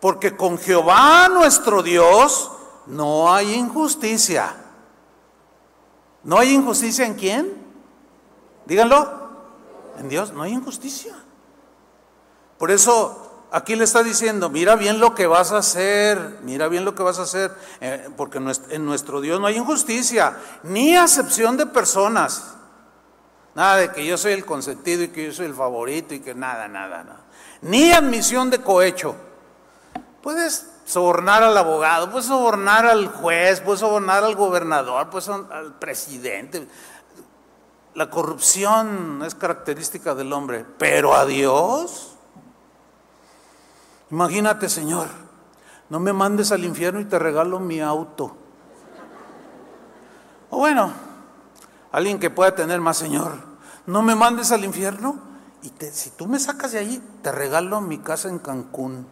[0.00, 2.50] Porque con Jehová nuestro Dios
[2.86, 4.54] no hay injusticia.
[6.22, 7.66] ¿No hay injusticia en quién?
[8.66, 9.25] Díganlo.
[9.98, 11.14] En Dios no hay injusticia.
[12.58, 16.84] Por eso aquí le está diciendo, mira bien lo que vas a hacer, mira bien
[16.84, 21.56] lo que vas a hacer, eh, porque en nuestro Dios no hay injusticia, ni acepción
[21.56, 22.54] de personas.
[23.54, 26.34] Nada de que yo soy el consentido y que yo soy el favorito y que
[26.34, 27.20] nada, nada, nada.
[27.62, 29.16] Ni admisión de cohecho.
[30.22, 36.68] Puedes sobornar al abogado, puedes sobornar al juez, puedes sobornar al gobernador, puedes al presidente.
[37.96, 42.12] La corrupción es característica del hombre, pero a Dios.
[44.10, 45.08] Imagínate, Señor,
[45.88, 48.36] no me mandes al infierno y te regalo mi auto.
[50.50, 50.92] O bueno,
[51.90, 53.32] alguien que pueda tener más, Señor,
[53.86, 55.18] no me mandes al infierno
[55.62, 59.06] y si tú me sacas de allí, te regalo mi casa en Cancún.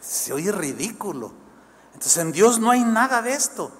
[0.00, 1.32] se oye ridículo.
[1.94, 3.72] Entonces en Dios no hay nada de esto.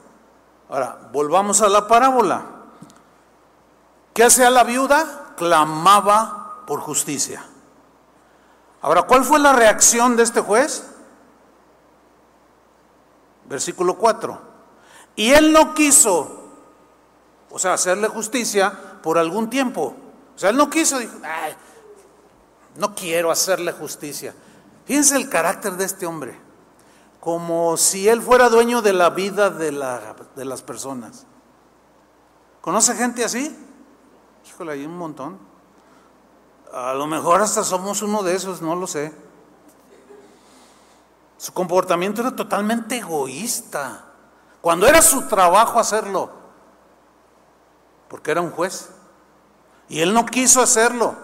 [0.69, 2.58] Ahora, volvamos a la parábola.
[4.19, 5.33] ¿Qué hacía la viuda?
[5.37, 7.41] Clamaba por justicia.
[8.81, 10.83] Ahora, ¿cuál fue la reacción de este juez?
[13.49, 14.41] Versículo 4.
[15.15, 16.51] Y él no quiso,
[17.49, 19.95] o sea, hacerle justicia por algún tiempo.
[20.35, 21.15] O sea, él no quiso, dijo,
[22.75, 24.35] no quiero hacerle justicia.
[24.85, 26.37] Fíjense el carácter de este hombre,
[27.21, 29.71] como si él fuera dueño de la vida de,
[30.35, 31.25] de las personas.
[32.61, 33.57] ¿Conoce gente así?
[34.59, 35.39] Híjole, un montón.
[36.73, 39.13] A lo mejor hasta somos uno de esos, no lo sé.
[41.37, 44.07] Su comportamiento era totalmente egoísta.
[44.61, 46.33] Cuando era su trabajo hacerlo,
[48.09, 48.89] porque era un juez.
[49.89, 51.15] Y él no quiso hacerlo.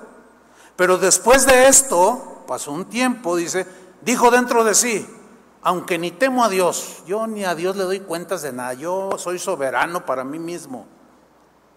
[0.76, 3.66] Pero después de esto, pasó un tiempo, dice,
[4.02, 5.08] dijo dentro de sí,
[5.60, 9.18] aunque ni temo a Dios, yo ni a Dios le doy cuentas de nada, yo
[9.18, 10.93] soy soberano para mí mismo.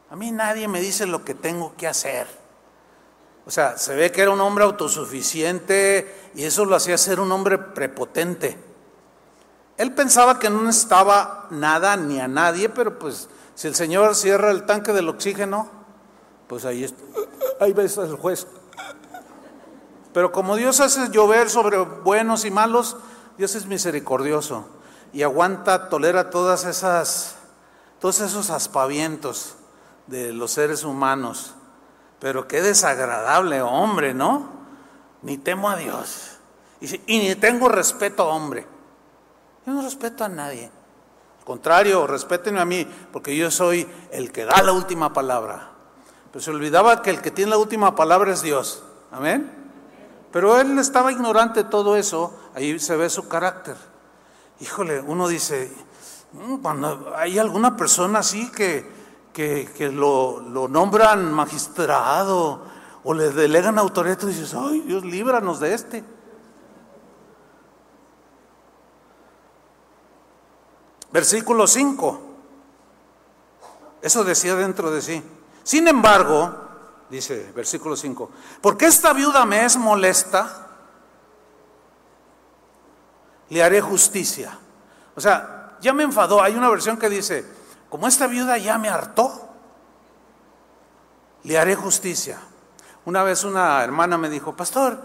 [0.10, 2.28] A mí nadie me dice lo que tengo que hacer.
[3.46, 7.32] O sea, se ve que era un hombre autosuficiente y eso lo hacía ser un
[7.32, 8.58] hombre prepotente.
[9.78, 14.52] Él pensaba que no necesitaba nada ni a nadie, pero pues si el Señor cierra
[14.52, 15.70] el tanque del oxígeno,
[16.48, 17.04] pues ahí, está,
[17.60, 18.48] ahí ves el juez.
[20.13, 22.98] Pero como Dios hace llover sobre buenos y malos,
[23.38, 24.67] Dios es misericordioso
[25.13, 27.36] y aguanta, tolera todas esas,
[28.00, 29.57] todos esos aspavientos
[30.08, 31.54] de los seres humanos.
[32.20, 34.50] Pero qué desagradable hombre, ¿no?
[35.22, 36.38] Ni temo a Dios.
[36.80, 38.65] Y, ni tengo respeto a hombre.
[39.65, 40.72] Yo no respeto a nadie.
[41.39, 45.72] Al contrario, respétenme a mí, porque yo soy el que da la última palabra.
[46.32, 48.84] Pero se olvidaba que el que tiene la última palabra es Dios.
[49.12, 49.52] Amén.
[50.32, 52.38] Pero él estaba ignorante de todo eso.
[52.54, 53.76] Ahí se ve su carácter.
[54.60, 55.72] Híjole, uno dice,
[56.34, 58.97] mm, cuando hay alguna persona así que,
[59.38, 62.60] que, lo, nombran magistrado
[63.04, 66.04] o le delegan autoridad, y dices, ay Dios, líbranos de este.
[71.12, 72.21] Versículo 5.
[74.02, 75.23] Eso decía dentro de sí.
[75.63, 76.56] Sin embargo,
[77.10, 80.67] dice versículo 5, porque esta viuda me es molesta,
[83.50, 84.58] le haré justicia.
[85.15, 86.41] O sea, ya me enfadó.
[86.41, 87.45] Hay una versión que dice,
[87.89, 89.50] como esta viuda ya me hartó,
[91.43, 92.39] le haré justicia.
[93.06, 95.02] Una vez una hermana me dijo, pastor,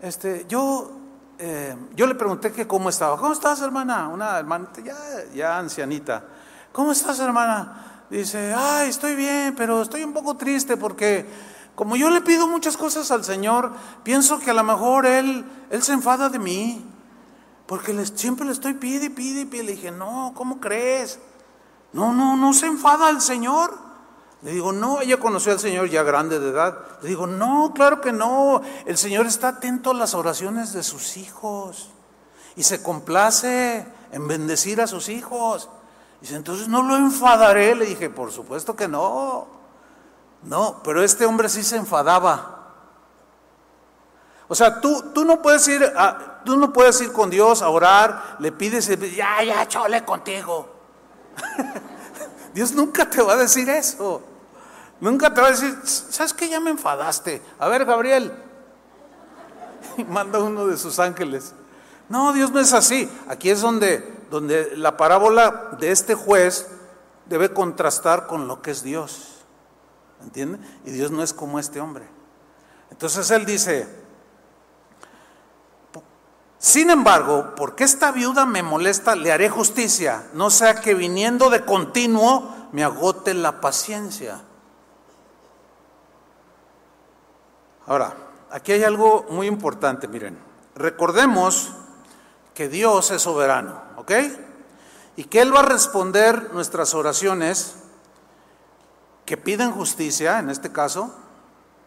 [0.00, 0.90] este, yo,
[1.38, 3.16] eh, yo le pregunté que cómo estaba.
[3.16, 4.08] ¿Cómo estás, hermana?
[4.08, 4.96] Una hermana ya,
[5.34, 6.24] ya ancianita.
[6.72, 8.04] ¿Cómo estás, hermana?
[8.08, 11.26] Dice, ay, estoy bien, pero estoy un poco triste porque
[11.74, 13.72] como yo le pido muchas cosas al Señor,
[14.04, 16.86] pienso que a lo mejor Él, él se enfada de mí.
[17.66, 19.62] Porque siempre le estoy pide pide pide.
[19.62, 21.18] Le dije, no, ¿cómo crees?
[21.92, 23.76] No, no, no se enfada el Señor.
[24.42, 26.78] Le digo, no, ella conoció al Señor ya grande de edad.
[27.02, 28.62] Le digo, no, claro que no.
[28.86, 31.90] El Señor está atento a las oraciones de sus hijos
[32.56, 35.68] y se complace en bendecir a sus hijos.
[36.20, 37.74] Dice, entonces no lo enfadaré.
[37.74, 39.46] Le dije, por supuesto que no.
[40.42, 42.56] No, pero este hombre sí se enfadaba.
[44.48, 47.68] O sea, tú, tú no puedes ir a, Tú no puedes ir con Dios a
[47.68, 50.69] orar, le pides, ya, ya, chole contigo.
[52.54, 54.22] Dios nunca te va a decir eso.
[55.00, 56.48] Nunca te va a decir, ¿sabes qué?
[56.48, 57.40] Ya me enfadaste.
[57.58, 58.32] A ver, Gabriel.
[59.96, 61.52] Y manda uno de sus ángeles.
[62.08, 63.10] No, Dios no es así.
[63.28, 63.98] Aquí es donde,
[64.30, 66.66] donde la parábola de este juez
[67.26, 69.44] debe contrastar con lo que es Dios.
[70.22, 70.58] ¿Entiende?
[70.84, 72.04] Y Dios no es como este hombre.
[72.90, 73.88] Entonces él dice,
[76.60, 81.64] sin embargo, porque esta viuda me molesta, le haré justicia, no sea que viniendo de
[81.64, 84.42] continuo me agote la paciencia.
[87.86, 88.14] Ahora,
[88.50, 90.38] aquí hay algo muy importante, miren.
[90.74, 91.72] Recordemos
[92.52, 94.12] que Dios es soberano, ¿ok?
[95.16, 97.76] Y que Él va a responder nuestras oraciones
[99.24, 101.14] que piden justicia, en este caso,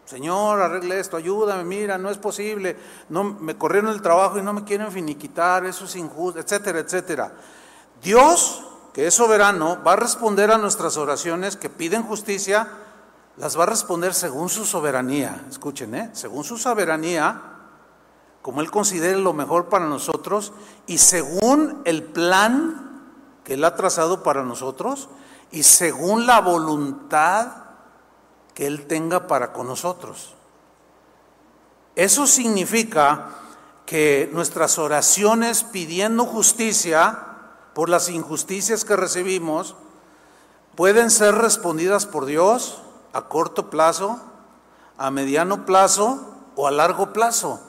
[0.04, 2.76] Señor, arregle esto, ayúdame, mira, no es posible,
[3.08, 7.32] no me corrieron el trabajo y no me quieren finiquitar, eso es injusto, etcétera, etcétera.
[8.02, 8.62] Dios,
[8.92, 12.68] que es soberano, va a responder a nuestras oraciones que piden justicia,
[13.38, 15.46] las va a responder según su soberanía.
[15.48, 16.10] Escuchen, ¿eh?
[16.12, 17.40] según su soberanía,
[18.42, 20.52] como Él considere lo mejor para nosotros
[20.86, 23.02] y según el plan
[23.42, 25.08] que Él ha trazado para nosotros
[25.50, 27.63] y según la voluntad
[28.54, 30.34] que Él tenga para con nosotros.
[31.96, 33.28] Eso significa
[33.86, 37.18] que nuestras oraciones pidiendo justicia
[37.74, 39.76] por las injusticias que recibimos
[40.74, 42.80] pueden ser respondidas por Dios
[43.12, 44.20] a corto plazo,
[44.96, 47.60] a mediano plazo o a largo plazo,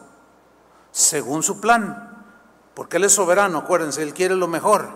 [0.91, 2.25] según su plan.
[2.73, 4.89] Porque Él es soberano, acuérdense, Él quiere lo mejor.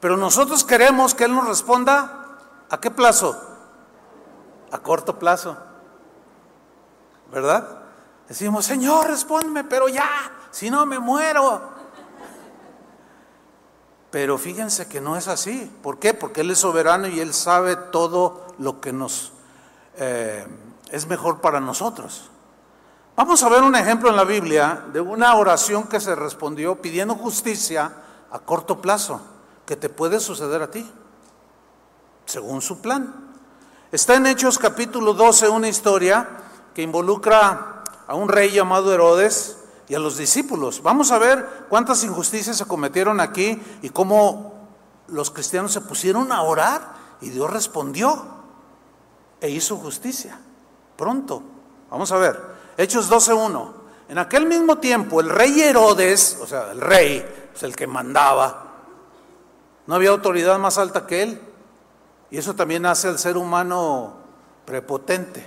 [0.00, 2.26] Pero nosotros queremos que Él nos responda
[2.70, 3.49] a qué plazo?
[4.70, 5.56] A corto plazo.
[7.32, 7.80] ¿Verdad?
[8.28, 10.08] Decimos, Señor, respóndeme, pero ya,
[10.50, 11.62] si no me muero.
[14.10, 15.70] Pero fíjense que no es así.
[15.82, 16.14] ¿Por qué?
[16.14, 19.32] Porque Él es soberano y Él sabe todo lo que nos
[19.96, 20.46] eh,
[20.90, 22.30] es mejor para nosotros.
[23.16, 27.14] Vamos a ver un ejemplo en la Biblia de una oración que se respondió pidiendo
[27.14, 27.92] justicia
[28.30, 29.20] a corto plazo,
[29.66, 30.90] que te puede suceder a ti,
[32.24, 33.29] según su plan.
[33.92, 36.28] Está en Hechos capítulo 12 una historia
[36.72, 39.56] que involucra a un rey llamado Herodes
[39.88, 40.80] y a los discípulos.
[40.80, 44.68] Vamos a ver cuántas injusticias se cometieron aquí y cómo
[45.08, 48.26] los cristianos se pusieron a orar y Dios respondió
[49.40, 50.38] e hizo justicia.
[50.96, 51.42] Pronto.
[51.90, 52.40] Vamos a ver.
[52.76, 53.72] Hechos 12.1.
[54.08, 58.66] En aquel mismo tiempo el rey Herodes, o sea, el rey, es el que mandaba,
[59.88, 61.49] no había autoridad más alta que él,
[62.30, 64.14] y eso también hace al ser humano
[64.64, 65.44] prepotente.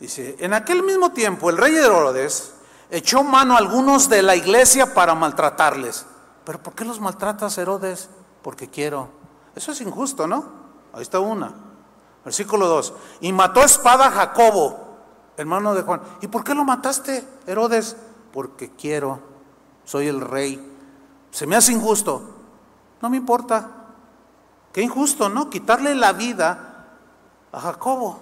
[0.00, 2.54] Dice, en aquel mismo tiempo el rey Herodes
[2.90, 6.06] echó mano a algunos de la iglesia para maltratarles.
[6.44, 8.08] Pero ¿por qué los maltratas, Herodes?
[8.42, 9.08] Porque quiero.
[9.54, 10.44] Eso es injusto, ¿no?
[10.92, 11.52] Ahí está una.
[12.24, 12.94] Versículo 2.
[13.20, 14.96] Y mató espada a Jacobo,
[15.36, 16.00] hermano de Juan.
[16.20, 17.96] ¿Y por qué lo mataste, Herodes?
[18.32, 19.20] Porque quiero.
[19.84, 20.72] Soy el rey.
[21.30, 22.22] Se me hace injusto.
[23.00, 23.85] No me importa.
[24.76, 25.48] Qué injusto, ¿no?
[25.48, 26.84] Quitarle la vida
[27.50, 28.20] a Jacobo.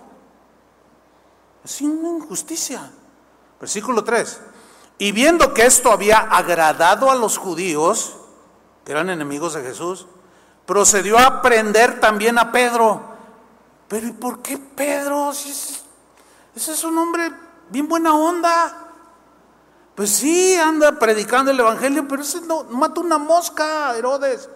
[1.65, 2.93] Es una injusticia.
[3.59, 4.41] Versículo 3.
[4.99, 8.15] Y viendo que esto había agradado a los judíos,
[8.85, 10.07] que eran enemigos de Jesús,
[10.65, 13.03] procedió a prender también a Pedro.
[13.89, 15.33] Pero ¿y por qué Pedro?
[15.33, 15.83] ese
[16.55, 17.33] es un hombre
[17.69, 18.93] bien buena onda.
[19.97, 24.49] Pues sí, anda predicando el Evangelio, pero ese no mata una mosca, Herodes.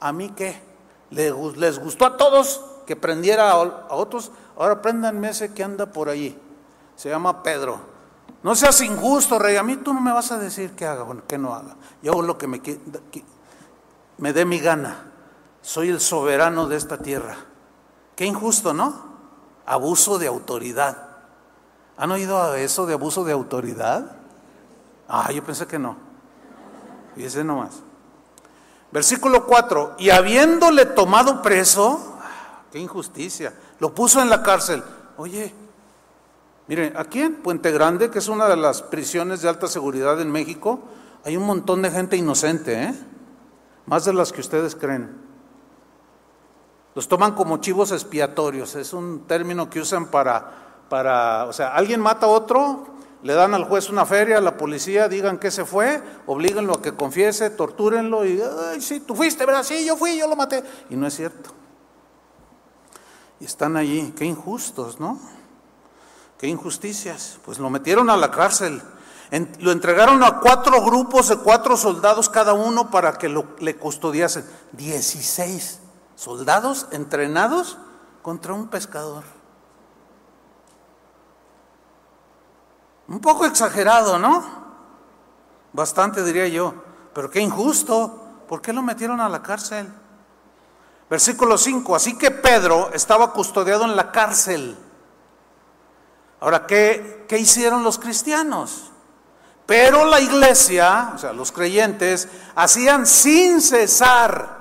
[0.00, 0.71] ¿A mí qué?
[1.12, 6.38] Les gustó a todos que prendiera a otros, ahora préndanme ese que anda por allí.
[6.96, 7.80] Se llama Pedro.
[8.42, 9.56] No seas injusto, rey.
[9.56, 11.76] A mí tú no me vas a decir qué haga, bueno, qué no haga.
[12.02, 12.60] Yo hago lo que me,
[14.18, 15.10] me dé mi gana.
[15.62, 17.36] Soy el soberano de esta tierra.
[18.16, 19.12] Qué injusto, ¿no?
[19.64, 21.08] Abuso de autoridad.
[21.96, 24.16] ¿Han oído eso de abuso de autoridad?
[25.08, 25.96] Ah, yo pensé que no.
[27.14, 27.82] Fíjese nomás.
[28.92, 32.18] Versículo 4, y habiéndole tomado preso,
[32.70, 34.82] qué injusticia, lo puso en la cárcel.
[35.16, 35.54] Oye,
[36.68, 40.30] miren, aquí en Puente Grande, que es una de las prisiones de alta seguridad en
[40.30, 40.80] México,
[41.24, 42.94] hay un montón de gente inocente, ¿eh?
[43.86, 45.22] más de las que ustedes creen.
[46.94, 52.00] Los toman como chivos expiatorios, es un término que usan para, para, o sea, alguien
[52.00, 52.91] mata a otro,
[53.22, 56.82] le dan al juez una feria, a la policía, digan que se fue, oblíguenlo a
[56.82, 59.62] que confiese, tortúrenlo y, ay, sí, tú fuiste, ¿verdad?
[59.62, 60.64] Sí, yo fui, yo lo maté.
[60.90, 61.50] Y no es cierto.
[63.38, 65.20] Y están allí, qué injustos, ¿no?
[66.38, 67.38] Qué injusticias.
[67.44, 68.82] Pues lo metieron a la cárcel.
[69.60, 74.44] lo entregaron a cuatro grupos de cuatro soldados cada uno para que lo, le custodiasen.
[74.72, 75.78] 16
[76.16, 77.78] soldados entrenados
[78.22, 79.24] contra un pescador.
[83.12, 84.42] Un poco exagerado, ¿no?
[85.74, 86.72] Bastante diría yo,
[87.12, 88.20] pero qué injusto.
[88.48, 89.86] ¿Por qué lo metieron a la cárcel?
[91.10, 94.78] Versículo 5, así que Pedro estaba custodiado en la cárcel.
[96.40, 98.90] Ahora, ¿qué, ¿qué hicieron los cristianos?
[99.66, 104.56] Pero la iglesia, o sea, los creyentes, hacían sin cesar,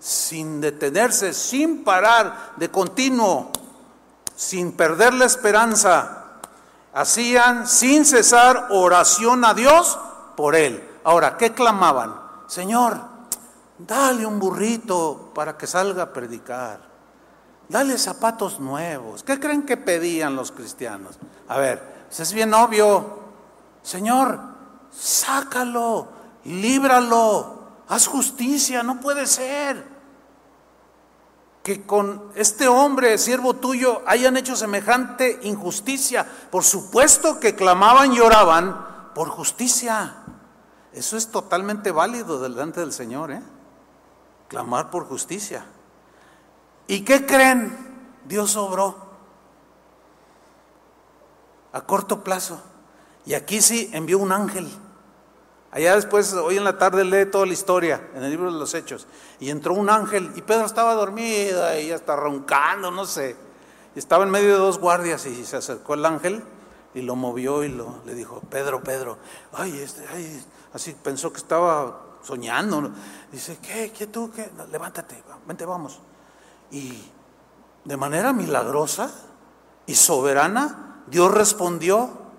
[0.00, 3.52] sin detenerse, sin parar, de continuo,
[4.34, 6.19] sin perder la esperanza,
[6.92, 9.98] hacían sin cesar oración a Dios
[10.36, 10.86] por él.
[11.04, 12.14] Ahora, ¿qué clamaban?
[12.46, 12.98] Señor,
[13.78, 16.80] dale un burrito para que salga a predicar.
[17.68, 19.22] Dale zapatos nuevos.
[19.22, 21.18] ¿Qué creen que pedían los cristianos?
[21.48, 23.20] A ver, pues es bien obvio.
[23.82, 24.40] Señor,
[24.90, 26.08] sácalo,
[26.44, 29.89] líbralo, haz justicia, no puede ser
[31.62, 36.26] que con este hombre, siervo tuyo, hayan hecho semejante injusticia.
[36.50, 40.16] Por supuesto que clamaban y oraban por justicia.
[40.92, 43.42] Eso es totalmente válido delante del Señor, ¿eh?
[44.48, 45.64] Clamar por justicia.
[46.86, 47.76] ¿Y qué creen?
[48.24, 48.96] Dios obró
[51.72, 52.60] a corto plazo.
[53.26, 54.68] Y aquí sí envió un ángel.
[55.72, 58.74] Allá después, hoy en la tarde, lee toda la historia en el libro de los
[58.74, 59.06] Hechos.
[59.38, 63.36] Y entró un ángel y Pedro estaba dormido y ya está roncando, no sé.
[63.94, 66.42] Estaba en medio de dos guardias y se acercó el ángel
[66.92, 69.18] y lo movió y lo, le dijo, Pedro, Pedro,
[69.52, 72.90] ay, este, ay, así pensó que estaba soñando.
[73.30, 73.92] Dice, ¿qué?
[73.92, 74.30] ¿Qué tú?
[74.32, 74.50] ¿Qué?
[74.72, 76.00] levántate, vente, vamos.
[76.72, 77.00] Y
[77.84, 79.10] de manera milagrosa
[79.86, 82.29] y soberana, Dios respondió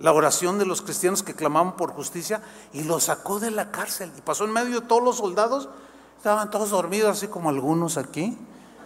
[0.00, 2.42] la oración de los cristianos que clamaban por justicia
[2.72, 4.12] y lo sacó de la cárcel.
[4.16, 5.68] Y pasó en medio de todos los soldados,
[6.16, 8.36] estaban todos dormidos, así como algunos aquí,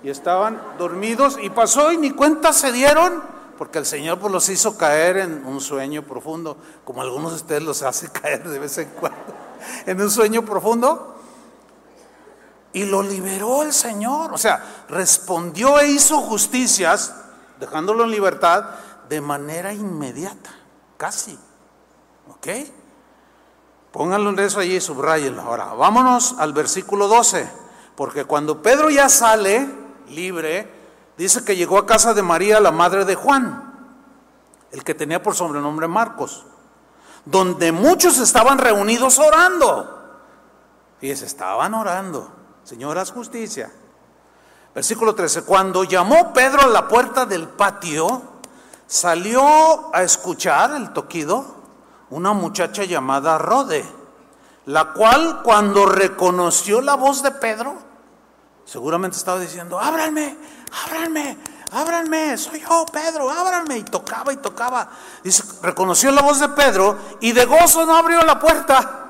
[0.03, 3.23] y estaban dormidos y pasó y ni cuenta se dieron,
[3.57, 7.63] porque el Señor pues los hizo caer en un sueño profundo, como algunos de ustedes
[7.63, 9.19] los hace caer de vez en cuando,
[9.87, 11.15] en un sueño profundo.
[12.73, 17.15] Y lo liberó el Señor, o sea, respondió e hizo justicias,
[17.59, 18.67] dejándolo en libertad,
[19.09, 20.58] de manera inmediata.
[20.99, 21.39] Casi.
[22.29, 22.47] ¿Ok?
[23.91, 25.41] Pónganlo en eso allí y subrayenlo.
[25.41, 27.49] Ahora, vámonos al versículo 12.
[27.97, 29.67] Porque cuando Pedro ya sale
[30.11, 30.71] libre,
[31.17, 33.75] dice que llegó a casa de María, la madre de Juan,
[34.71, 36.45] el que tenía por sobrenombre Marcos,
[37.25, 40.21] donde muchos estaban reunidos orando.
[41.01, 42.31] Fíjense, estaban orando.
[42.65, 43.73] Señoras, justicia.
[44.75, 45.43] Versículo 13.
[45.43, 48.23] Cuando llamó Pedro a la puerta del patio,
[48.89, 51.59] salió a escuchar el toquido
[52.11, 53.85] una muchacha llamada Rode,
[54.67, 57.77] la cual cuando reconoció la voz de Pedro,
[58.65, 60.37] seguramente estaba diciendo, ábranme,
[60.87, 61.39] ábranme,
[61.71, 63.79] ábranme, soy yo, Pedro, ábranme.
[63.79, 64.89] Y tocaba y tocaba.
[65.23, 69.05] Dice, reconoció la voz de Pedro y de gozo no abrió la puerta.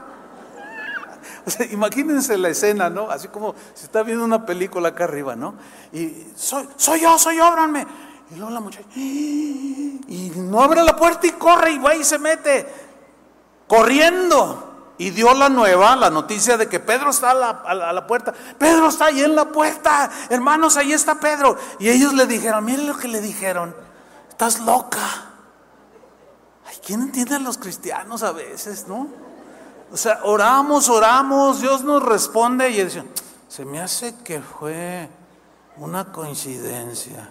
[1.70, 3.10] imagínense la escena, ¿no?
[3.10, 5.54] Así como se está viendo una película acá arriba, ¿no?
[5.92, 7.86] Y soy, soy yo, soy yo, ábranme.
[8.30, 12.18] Y luego la muchacha, y no abre la puerta y corre y va y se
[12.18, 12.66] mete,
[13.66, 14.64] corriendo.
[15.00, 18.34] Y dio la nueva, la noticia de que Pedro está a la, a la, puerta.
[18.58, 20.10] Pedro está ahí en la puerta.
[20.28, 21.56] Hermanos, ahí está Pedro.
[21.78, 23.76] Y ellos le dijeron, miren lo que le dijeron.
[24.28, 24.98] Estás loca.
[26.66, 29.06] Ay, ¿quién entiende a los cristianos a veces, no?
[29.92, 33.08] O sea, oramos, oramos, Dios nos responde y dicen,
[33.46, 35.08] se me hace que fue
[35.76, 37.30] una coincidencia.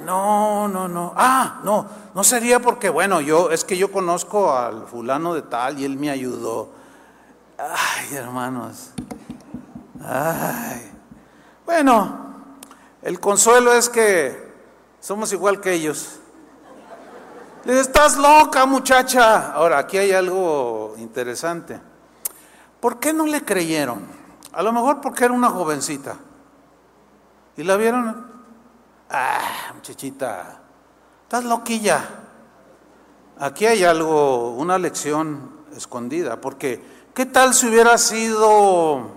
[0.00, 1.12] No, no, no.
[1.16, 5.78] Ah, no, no sería porque, bueno, yo, es que yo conozco al fulano de tal
[5.78, 6.70] y él me ayudó.
[7.58, 8.90] Ay, hermanos.
[10.04, 10.90] Ay.
[11.64, 12.18] Bueno,
[13.02, 14.52] el consuelo es que
[15.00, 16.20] somos igual que ellos.
[17.64, 19.52] Estás loca, muchacha.
[19.52, 21.80] Ahora, aquí hay algo interesante.
[22.80, 24.04] ¿Por qué no le creyeron?
[24.52, 26.16] A lo mejor porque era una jovencita.
[27.56, 28.33] Y la vieron,
[29.10, 30.60] Ah, muchachita,
[31.22, 32.00] estás loquilla.
[33.38, 36.82] Aquí hay algo, una lección escondida, porque
[37.14, 39.10] ¿qué tal si hubiera sido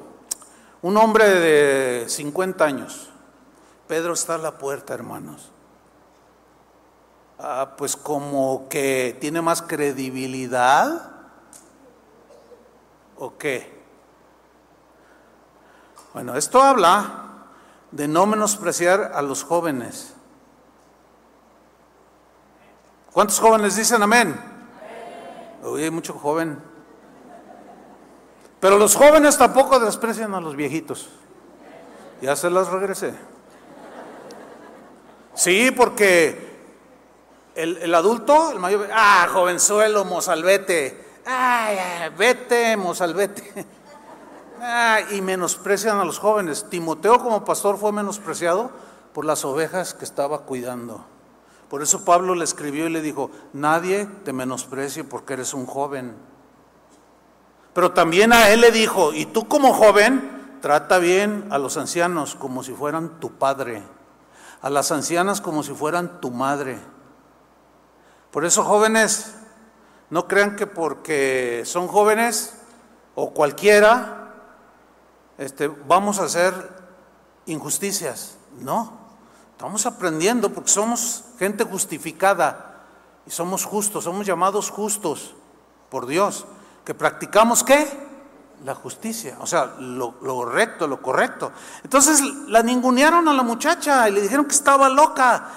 [0.82, 3.10] un hombre de 50 años?
[3.88, 5.52] Pedro está a la puerta, hermanos.
[7.40, 11.12] Ah, pues como que tiene más credibilidad.
[13.18, 13.78] ¿O qué?
[16.14, 17.27] Bueno, esto habla
[17.92, 20.14] de no menospreciar a los jóvenes.
[23.12, 24.40] ¿Cuántos jóvenes dicen amén?
[25.64, 26.62] Hoy hay mucho joven.
[28.60, 31.10] Pero los jóvenes tampoco desprecian a los viejitos.
[32.22, 33.14] Ya se las regresé.
[35.34, 36.48] Sí, porque
[37.54, 41.78] el, adulto, el mayor, ah, jovenzuelo, mozalbete, ay,
[42.18, 43.66] vete, mozalbete.
[44.62, 46.66] Ah, y menosprecian a los jóvenes.
[46.70, 48.72] Timoteo como pastor fue menospreciado
[49.14, 51.06] por las ovejas que estaba cuidando.
[51.70, 56.16] Por eso Pablo le escribió y le dijo, nadie te menosprecie porque eres un joven.
[57.74, 62.36] Pero también a él le dijo, y tú como joven, trata bien a los ancianos
[62.36, 63.84] como si fueran tu padre,
[64.62, 66.80] a las ancianas como si fueran tu madre.
[68.32, 69.36] Por eso jóvenes,
[70.10, 72.54] no crean que porque son jóvenes
[73.16, 74.27] o cualquiera,
[75.38, 76.54] este, vamos a hacer
[77.46, 78.38] injusticias.
[78.60, 78.92] No,
[79.52, 82.86] estamos aprendiendo porque somos gente justificada
[83.26, 85.36] y somos justos, somos llamados justos
[85.90, 86.46] por Dios
[86.88, 87.86] que practicamos qué?
[88.64, 91.52] La justicia, o sea, lo, lo, recto, lo correcto.
[91.84, 95.50] Entonces la ningunearon a la muchacha y le dijeron que estaba loca.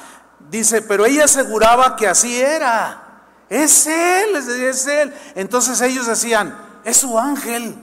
[0.51, 3.23] Dice, pero ella aseguraba que así era.
[3.49, 5.15] Es él, es él.
[5.37, 7.79] Entonces ellos decían, es su ángel.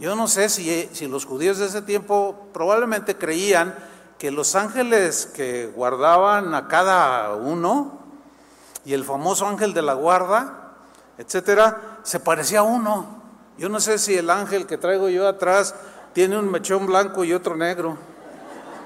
[0.00, 3.74] Yo no sé si, los judíos de ese tiempo probablemente creían
[4.18, 8.00] que los ángeles que guardaban a cada uno
[8.86, 10.72] y el famoso ángel de la guarda,
[11.18, 13.20] etcétera, se parecía a uno.
[13.58, 15.74] Yo no sé si el ángel que traigo yo atrás
[16.14, 17.98] tiene un mechón blanco y otro negro.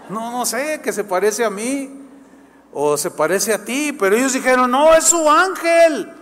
[0.08, 2.08] No, no sé, que se parece a mí
[2.72, 6.12] o se parece a ti, pero ellos dijeron, no, es su ángel.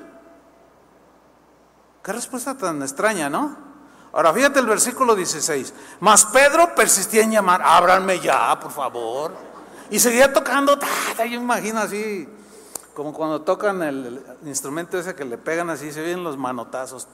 [2.05, 3.72] Qué respuesta tan extraña, ¿no?
[4.13, 5.73] Ahora fíjate el versículo 16.
[6.01, 9.33] Mas Pedro persistía en llamar, ábranme ya, por favor.
[9.91, 10.79] Y seguía tocando,
[11.19, 12.29] yo imagino así,
[12.95, 17.09] como cuando tocan el, instrumento ese que le pegan así, se oyen los manotazos.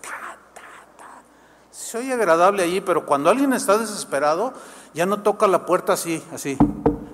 [1.94, 4.52] Oye agradable allí, pero cuando alguien está desesperado,
[4.94, 6.58] ya no toca la puerta así, así.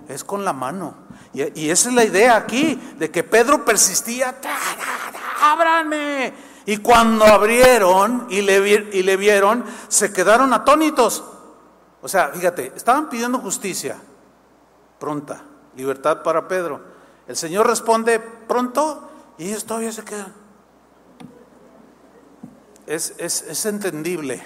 [0.09, 0.95] Es con la mano.
[1.33, 4.35] Y, esa es la idea aquí, de que Pedro persistía,
[5.41, 6.54] ábranme.
[6.67, 8.59] Y cuando abrieron y le,
[8.93, 11.25] y le vieron, se quedaron atónitos.
[12.01, 13.97] O sea, fíjate, estaban pidiendo justicia
[14.99, 15.43] pronta,
[15.77, 16.81] libertad para Pedro.
[17.27, 20.33] El Señor responde pronto y ellos todavía se quedan.
[22.87, 24.43] Es, es, entendible.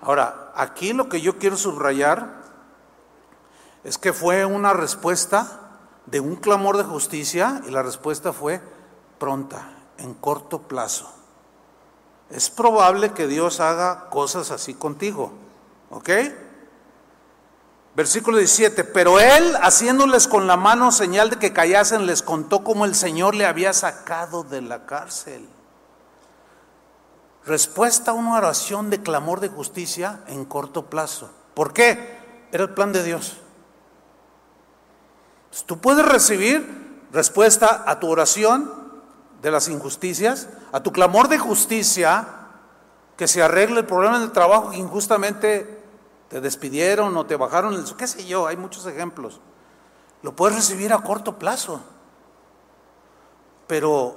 [0.00, 2.42] Ahora, aquí lo que yo quiero subrayar
[3.82, 8.60] es que fue una respuesta de un clamor de justicia y la respuesta fue
[9.18, 9.68] pronta,
[10.00, 11.10] en corto plazo.
[12.30, 15.32] Es probable que Dios haga cosas así contigo,
[15.90, 16.10] ¿ok?
[17.96, 22.84] Versículo 17, pero él, haciéndoles con la mano señal de que callasen, les contó cómo
[22.84, 25.48] el Señor le había sacado de la cárcel.
[27.44, 31.30] Respuesta a una oración de clamor de justicia en corto plazo.
[31.54, 32.20] ¿Por qué?
[32.52, 33.38] Era el plan de Dios.
[35.66, 38.79] Tú puedes recibir respuesta a tu oración
[39.40, 42.26] de las injusticias, a tu clamor de justicia,
[43.16, 45.82] que se arregle el problema del trabajo que injustamente
[46.28, 49.40] te despidieron o te bajaron el qué sé yo, hay muchos ejemplos.
[50.22, 51.80] Lo puedes recibir a corto plazo.
[53.66, 54.16] Pero,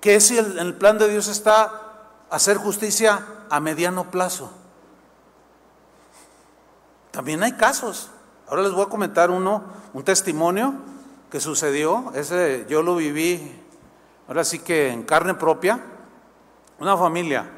[0.00, 1.82] ¿qué si el, el plan de Dios está
[2.30, 4.50] hacer justicia a mediano plazo?
[7.10, 8.10] También hay casos.
[8.48, 10.74] Ahora les voy a comentar uno, un testimonio
[11.30, 12.12] que sucedió.
[12.14, 13.65] Ese yo lo viví,
[14.28, 15.80] ahora sí que en carne propia.
[16.78, 17.48] Una familia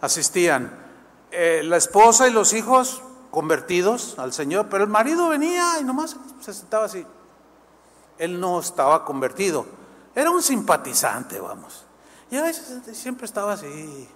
[0.00, 0.70] asistían.
[1.30, 6.16] Eh, la esposa y los hijos convertidos al Señor, pero el marido venía y nomás
[6.40, 7.04] se sentaba así.
[8.18, 9.66] Él no estaba convertido,
[10.14, 11.84] era un simpatizante, vamos.
[12.30, 14.08] Y a veces siempre estaba así.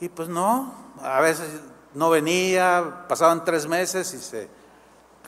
[0.00, 1.48] Y pues no, a veces
[1.94, 4.48] no venía, pasaban tres meses y se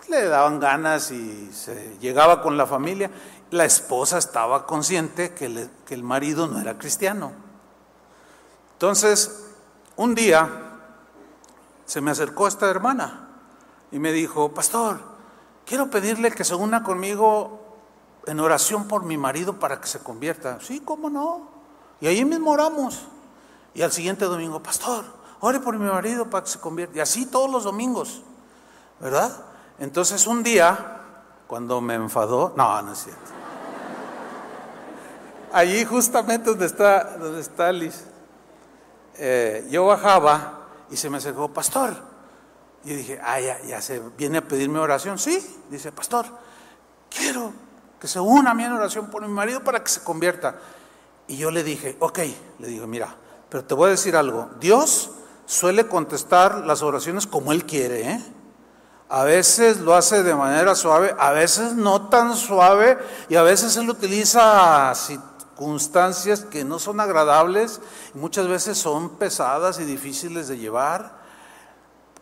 [0.08, 3.10] le daban ganas y se llegaba con la familia.
[3.50, 7.32] La esposa estaba consciente que, que el marido no era cristiano.
[8.74, 9.46] Entonces,
[9.96, 10.48] un día
[11.86, 13.28] se me acercó esta hermana
[13.90, 15.00] y me dijo, pastor,
[15.64, 17.60] quiero pedirle que se una conmigo
[18.26, 20.60] en oración por mi marido para que se convierta.
[20.60, 21.48] Sí, ¿cómo no?
[22.00, 23.00] Y ahí mismo oramos.
[23.74, 25.04] Y al siguiente domingo, pastor,
[25.40, 26.98] ore por mi marido para que se convierta.
[26.98, 28.22] Y así todos los domingos,
[29.00, 29.34] ¿verdad?
[29.78, 31.00] Entonces un día,
[31.46, 33.37] cuando me enfadó, no, no es cierto.
[35.52, 38.04] Allí justamente donde está, donde está Liz,
[39.16, 41.94] eh, yo bajaba y se me acercó, pastor,
[42.84, 45.18] y dije, ah, ya, ya se viene a pedirme oración.
[45.18, 46.26] Sí, dice, pastor,
[47.10, 47.52] quiero
[48.00, 50.56] que se una a mí en oración por mi marido para que se convierta.
[51.26, 52.18] Y yo le dije, ok,
[52.58, 53.14] le digo, mira,
[53.48, 55.10] Pero te voy a decir algo, Dios
[55.46, 58.24] suele contestar las oraciones como Él quiere, ¿eh?
[59.10, 62.98] A veces lo hace de manera suave, a veces no tan suave
[63.30, 64.90] y a veces Él utiliza
[65.58, 67.80] circunstancias que no son agradables
[68.14, 71.18] muchas veces son pesadas y difíciles de llevar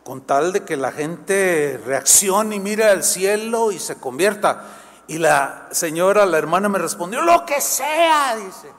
[0.03, 4.63] con tal de que la gente reaccione y mire al cielo y se convierta.
[5.05, 8.71] Y la señora, la hermana me respondió, lo que sea, dice.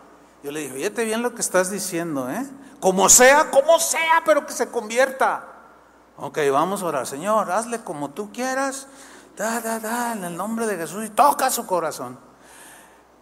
[0.42, 2.44] Yo le dije, fíjate bien lo que estás diciendo, ¿eh?
[2.80, 5.44] Como sea, como sea, pero que se convierta.
[6.16, 7.06] Ok, vamos a orar.
[7.06, 8.88] Señor, hazle como tú quieras.
[9.36, 12.27] Da, da, da, en el nombre de Jesús y toca su corazón.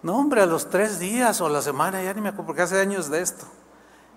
[0.03, 2.80] No, hombre, a los tres días o la semana, ya ni me acuerdo, porque hace
[2.80, 3.47] años de esto.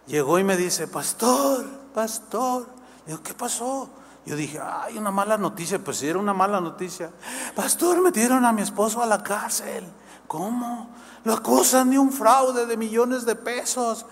[0.07, 2.67] Llegó y me dice, pastor, pastor.
[3.05, 3.89] Digo, ¿qué pasó?
[4.25, 5.79] Yo dije, ay, una mala noticia.
[5.79, 7.11] Pues sí, era una mala noticia.
[7.55, 9.85] Pastor, metieron a mi esposo a la cárcel.
[10.27, 10.89] ¿Cómo?
[11.23, 14.05] Lo acusan de un fraude de millones de pesos.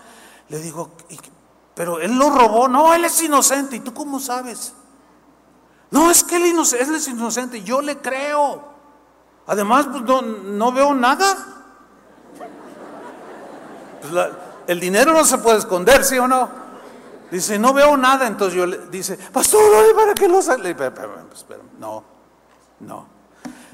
[0.48, 0.90] Le digo,
[1.74, 2.68] pero él lo robó.
[2.68, 3.76] No, él es inocente.
[3.76, 4.72] ¿Y tú cómo sabes?
[5.90, 7.62] No, es que él, es inocente.
[7.62, 8.64] Yo le creo.
[9.46, 11.57] Además, pues no, veo nada.
[14.00, 14.28] Pues
[14.66, 16.48] el dinero no se puede esconder, ¿sí o no?
[17.30, 18.26] Dice, no veo nada.
[18.26, 19.60] Entonces yo le dice, pastor,
[19.94, 20.74] ¿para qué lo sale?
[21.78, 22.04] No,
[22.80, 23.06] no.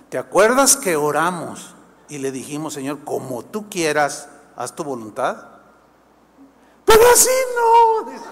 [0.08, 1.74] ¿Te acuerdas que oramos
[2.08, 5.36] y le dijimos, Señor, como tú quieras, haz tu voluntad?
[6.84, 8.10] Pero así no.
[8.10, 8.24] Dice,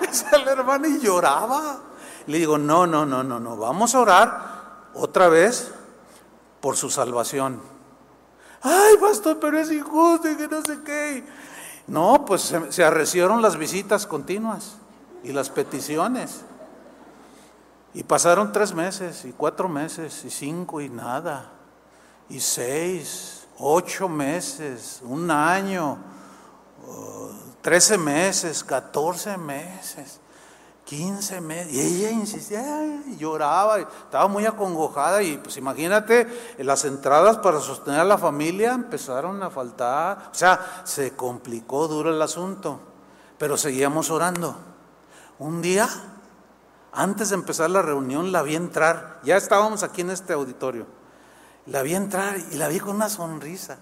[0.10, 1.80] dice la hermana y lloraba.
[2.26, 3.56] Le digo, no, no, no, no, no.
[3.56, 4.52] Vamos a orar
[4.94, 5.72] otra vez
[6.60, 7.71] por su salvación.
[8.62, 11.24] Ay, pastor, pero es injusto y que no sé qué.
[11.86, 14.76] No, pues se, se arrecieron las visitas continuas
[15.24, 16.42] y las peticiones.
[17.94, 21.50] Y pasaron tres meses, y cuatro meses, y cinco, y nada,
[22.30, 25.98] y seis, ocho meses, un año,
[27.60, 30.20] trece meses, catorce meses.
[30.92, 31.72] 15 meses.
[31.72, 35.22] Y ella insistía, y lloraba, estaba muy acongojada.
[35.22, 36.26] Y pues imagínate,
[36.58, 40.28] las entradas para sostener a la familia empezaron a faltar.
[40.30, 42.78] O sea, se complicó duro el asunto.
[43.38, 44.54] Pero seguíamos orando.
[45.38, 45.88] Un día,
[46.92, 49.18] antes de empezar la reunión, la vi entrar.
[49.24, 50.86] Ya estábamos aquí en este auditorio.
[51.64, 53.78] La vi entrar y la vi con una sonrisa.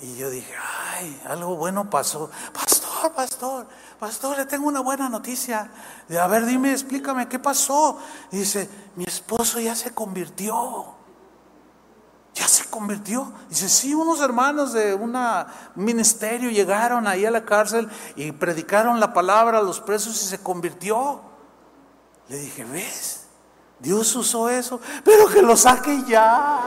[0.00, 0.52] Y yo dije,
[0.96, 2.28] ay, algo bueno pasó.
[3.10, 3.66] Pastor,
[3.98, 5.70] pastor, le tengo una buena noticia.
[6.08, 7.98] De, a ver, dime, explícame, ¿qué pasó?
[8.30, 10.94] dice, mi esposo ya se convirtió.
[12.34, 13.30] Ya se convirtió.
[13.48, 15.16] Dice, sí, unos hermanos de un
[15.74, 20.38] ministerio llegaron ahí a la cárcel y predicaron la palabra a los presos y se
[20.38, 21.20] convirtió.
[22.28, 23.26] Le dije, ¿ves?
[23.78, 26.60] Dios usó eso, pero que lo saque ya.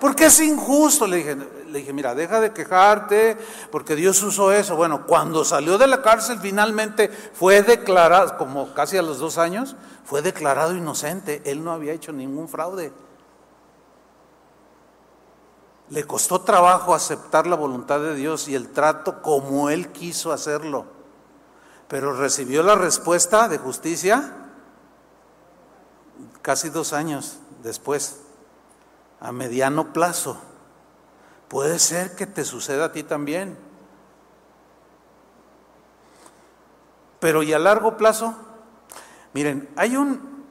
[0.00, 1.06] Porque es injusto.
[1.06, 1.36] Le dije,
[1.76, 3.36] le dije, mira, deja de quejarte
[3.70, 4.76] porque Dios usó eso.
[4.76, 9.76] Bueno, cuando salió de la cárcel finalmente fue declarado, como casi a los dos años,
[10.06, 11.42] fue declarado inocente.
[11.44, 12.92] Él no había hecho ningún fraude.
[15.90, 20.86] Le costó trabajo aceptar la voluntad de Dios y el trato como Él quiso hacerlo.
[21.88, 24.32] Pero recibió la respuesta de justicia
[26.40, 28.20] casi dos años después,
[29.20, 30.38] a mediano plazo.
[31.48, 33.56] Puede ser que te suceda a ti también.
[37.20, 38.36] Pero ¿y a largo plazo?
[39.32, 40.44] Miren, hay un,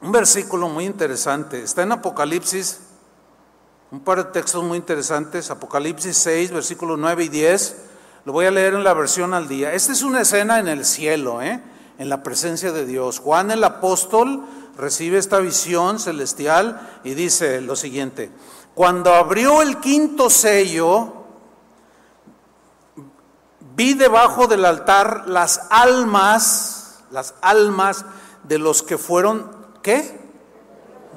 [0.00, 2.80] un versículo muy interesante, está en Apocalipsis,
[3.90, 7.76] un par de textos muy interesantes, Apocalipsis 6, versículos 9 y 10,
[8.24, 9.74] lo voy a leer en la versión al día.
[9.74, 11.60] Esta es una escena en el cielo, ¿eh?
[11.98, 13.18] en la presencia de Dios.
[13.18, 14.44] Juan el apóstol
[14.76, 18.30] recibe esta visión celestial y dice lo siguiente,
[18.74, 21.12] cuando abrió el quinto sello,
[23.74, 28.04] vi debajo del altar las almas, las almas
[28.44, 29.50] de los que fueron,
[29.82, 30.20] ¿qué?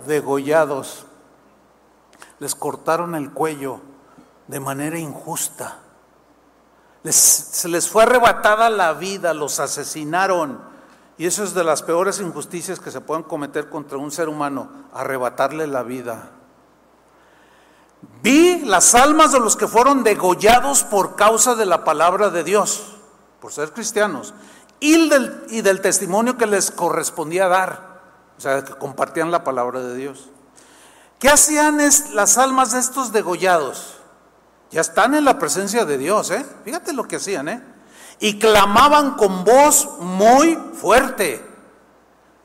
[0.06, 1.06] Degollados.
[2.40, 3.80] Les cortaron el cuello
[4.48, 5.80] de manera injusta.
[7.04, 10.60] se les fue arrebatada la vida, los asesinaron.
[11.18, 14.70] Y eso es de las peores injusticias que se pueden cometer contra un ser humano,
[14.94, 16.35] arrebatarle la vida.
[18.26, 22.96] Vi las almas de los que fueron degollados por causa de la palabra de Dios,
[23.40, 24.34] por ser cristianos,
[24.80, 28.02] y del, testimonio que les correspondía dar,
[28.38, 30.30] o sea, que compartían la palabra de Dios.
[31.20, 33.98] ¿Qué hacían es, las almas de estos degollados?
[34.72, 36.46] Ya están en la presencia de Dios, ¿eh?
[36.64, 37.64] Fíjate lo que hacían, ¿eh?
[38.20, 41.46] Y clamaban con voz muy fuerte,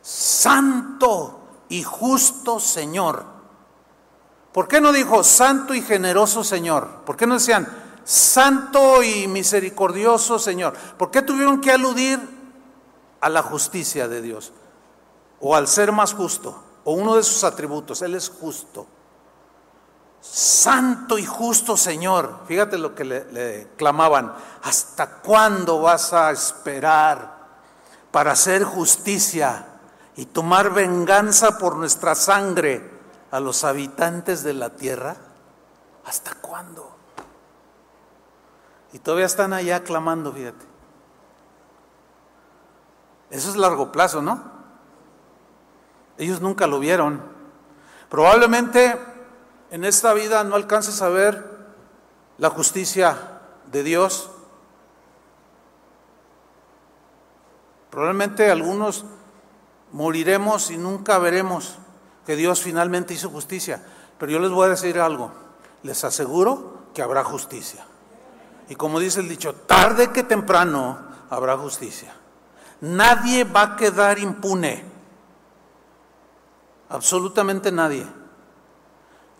[0.02, 3.39] Santo y justo Señor
[4.52, 7.02] ¿Por qué no dijo Santo y generoso Señor?
[7.04, 7.68] ¿Por qué no decían
[8.04, 10.74] Santo y misericordioso Señor.
[10.74, 12.18] ¿Por qué tuvieron que aludir
[13.20, 14.52] a la justicia de Dios?
[15.40, 18.86] O al ser más justo, o uno de sus atributos, Él es justo.
[20.20, 22.40] Santo y justo Señor.
[22.46, 24.34] Fíjate lo que le, clamaban.
[24.64, 27.38] ¿Hasta cuándo vas a esperar
[28.10, 29.66] para hacer justicia
[30.16, 32.99] y tomar venganza por nuestra sangre
[33.30, 35.16] a los habitantes de la tierra?
[36.04, 36.90] ¿Hasta cuándo?
[38.92, 40.64] Y todavía están allá clamando, fíjate.
[43.30, 44.42] Eso es largo plazo, ¿no?
[46.18, 47.22] Ellos nunca lo vieron.
[48.08, 48.98] Probablemente
[49.70, 51.44] en esta vida no alcances a ver
[52.38, 54.30] la justicia de Dios.
[57.90, 59.04] Probablemente algunos
[59.92, 61.78] moriremos y nunca veremos
[62.30, 63.84] que Dios finalmente hizo justicia.
[64.16, 65.32] Pero yo les voy a decir algo,
[65.82, 67.84] les aseguro que habrá justicia.
[68.68, 70.96] Y como dice el dicho, tarde que temprano
[71.28, 72.14] habrá justicia.
[72.82, 74.84] Nadie va a quedar impune.
[76.90, 78.06] Absolutamente nadie.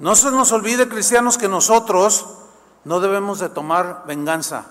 [0.01, 2.27] No se nos olvide, cristianos, que nosotros
[2.83, 4.67] no debemos de tomar venganza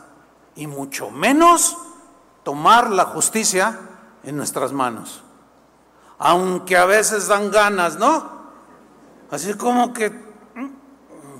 [0.57, 1.77] y mucho menos
[2.43, 3.79] tomar la justicia
[4.23, 5.23] en nuestras manos.
[6.19, 8.37] Aunque a veces dan ganas, ¿no?
[9.31, 10.11] Así como que,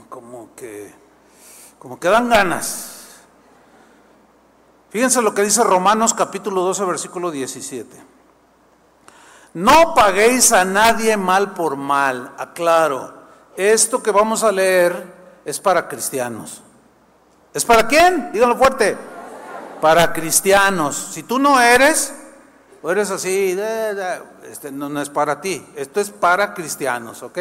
[0.10, 0.94] como que,
[1.78, 3.20] como que dan ganas.
[4.90, 8.04] Fíjense lo que dice Romanos capítulo 12, versículo 17.
[9.54, 13.20] No paguéis a nadie mal por mal, aclaro
[13.60, 15.04] esto que vamos a leer
[15.44, 16.62] es para cristianos.
[17.54, 18.32] ¿Es para quién?
[18.32, 18.96] Díganlo fuerte.
[19.82, 20.96] Para cristianos.
[21.12, 22.14] Si tú no eres,
[22.82, 23.58] o eres así,
[24.50, 25.66] este, no, es para ti.
[25.76, 27.38] Esto es para cristianos, ¿ok?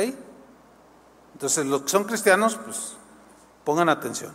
[1.32, 2.96] Entonces los que son cristianos, pues
[3.64, 4.32] pongan atención.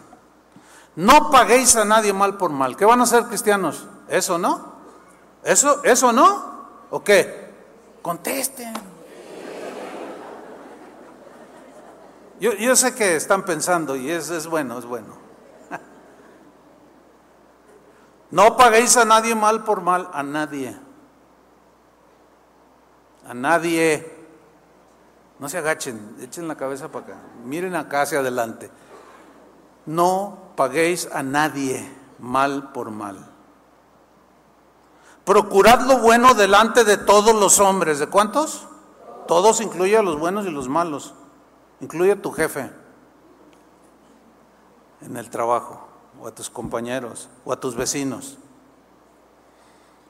[0.96, 2.76] No paguéis a nadie mal por mal.
[2.76, 3.86] ¿Qué van a hacer cristianos?
[4.08, 4.74] ¿Eso no?
[5.44, 6.54] ¿Eso, eso no?
[6.90, 7.52] ¿O qué?
[8.02, 8.74] Contesten.
[12.40, 15.18] Yo, sé que están pensando y es, es bueno, es bueno.
[18.32, 20.76] No paguéis a nadie mal por mal, a nadie.
[23.28, 24.12] A nadie.
[25.40, 27.18] No se agachen, echen la cabeza para acá.
[27.44, 28.70] Miren acá hacia adelante.
[29.86, 33.30] No paguéis a nadie mal por mal.
[35.26, 38.00] Procurad lo bueno delante de todos los hombres.
[38.00, 38.68] ¿De cuántos?
[39.28, 41.14] Todos incluye a los buenos y los malos.
[41.80, 42.72] Incluye a tu jefe
[45.02, 45.86] en el trabajo,
[46.22, 48.38] o a tus compañeros, o a tus vecinos.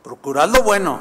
[0.04, 1.00] Procurad lo bueno.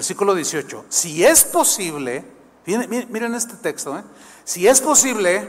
[0.00, 0.86] Versículo 18.
[0.88, 2.24] Si es posible,
[2.64, 4.02] miren, este texto, ¿eh?
[4.44, 5.46] si es posible,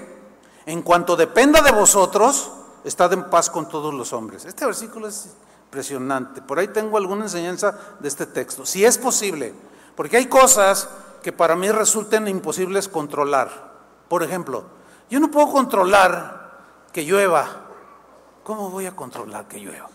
[0.65, 2.51] en cuanto dependa de vosotros,
[2.83, 4.43] estad en paz con todos los hombres.
[4.43, 5.29] Este versículo es
[5.63, 6.41] impresionante.
[6.41, 8.65] Por ahí tengo alguna enseñanza de este texto.
[8.65, 9.53] Si es posible,
[9.95, 10.89] porque hay cosas
[11.23, 13.71] que para mí resultan imposibles controlar.
[14.09, 14.65] Por ejemplo,
[15.09, 16.59] yo no puedo controlar
[16.91, 17.47] que llueva.
[18.43, 19.87] ¿Cómo voy a controlar que llueva?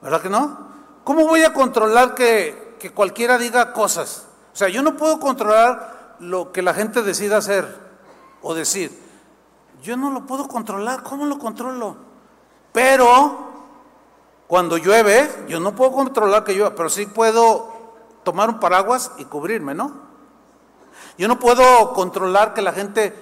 [0.00, 0.58] ¿Verdad que no?
[1.02, 4.26] ¿Cómo voy a controlar que, que cualquiera diga cosas?
[4.52, 7.66] O sea, yo no puedo controlar lo que la gente decida hacer
[8.42, 9.02] o decir.
[9.82, 11.02] Yo no lo puedo controlar.
[11.02, 11.96] ¿Cómo lo controlo?
[12.74, 13.38] Pero
[14.46, 17.72] cuando llueve, yo no puedo controlar que llueva, pero sí puedo
[18.22, 19.90] tomar un paraguas y cubrirme, ¿no?
[21.16, 23.14] Yo no puedo controlar que la gente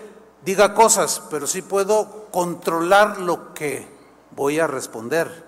[0.44, 3.88] diga cosas, pero sí puedo controlar lo que
[4.32, 5.46] voy a responder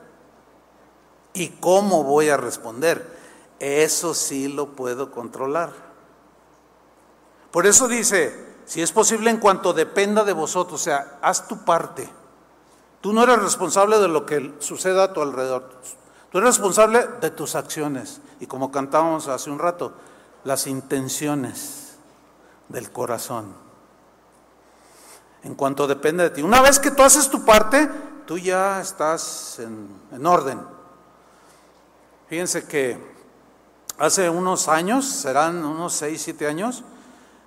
[1.32, 3.23] y cómo voy a responder.
[3.58, 5.72] Eso sí lo puedo controlar.
[7.50, 11.64] Por eso dice, si es posible en cuanto dependa de vosotros, o sea, haz tu
[11.64, 12.08] parte.
[13.00, 15.70] Tú no eres responsable de lo que suceda a tu alrededor.
[16.32, 18.20] Tú eres responsable de tus acciones.
[18.40, 19.92] Y como cantábamos hace un rato,
[20.42, 21.96] las intenciones
[22.68, 23.54] del corazón.
[25.42, 26.42] En cuanto depende de ti.
[26.42, 27.88] Una vez que tú haces tu parte,
[28.26, 30.60] tú ya estás en, orden.
[32.28, 33.13] Fíjense que
[33.98, 36.84] hace unos años, serán unos 6, 7 años,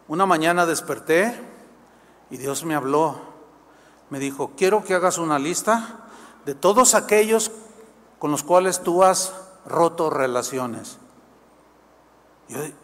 [0.08, 1.40] una mañana desperté
[2.30, 3.16] y Dios me habló.
[4.10, 6.08] Me dijo, quiero que hagas una lista
[6.46, 7.52] de todos aquellos
[8.20, 9.34] con los cuales tú has
[9.66, 10.98] roto relaciones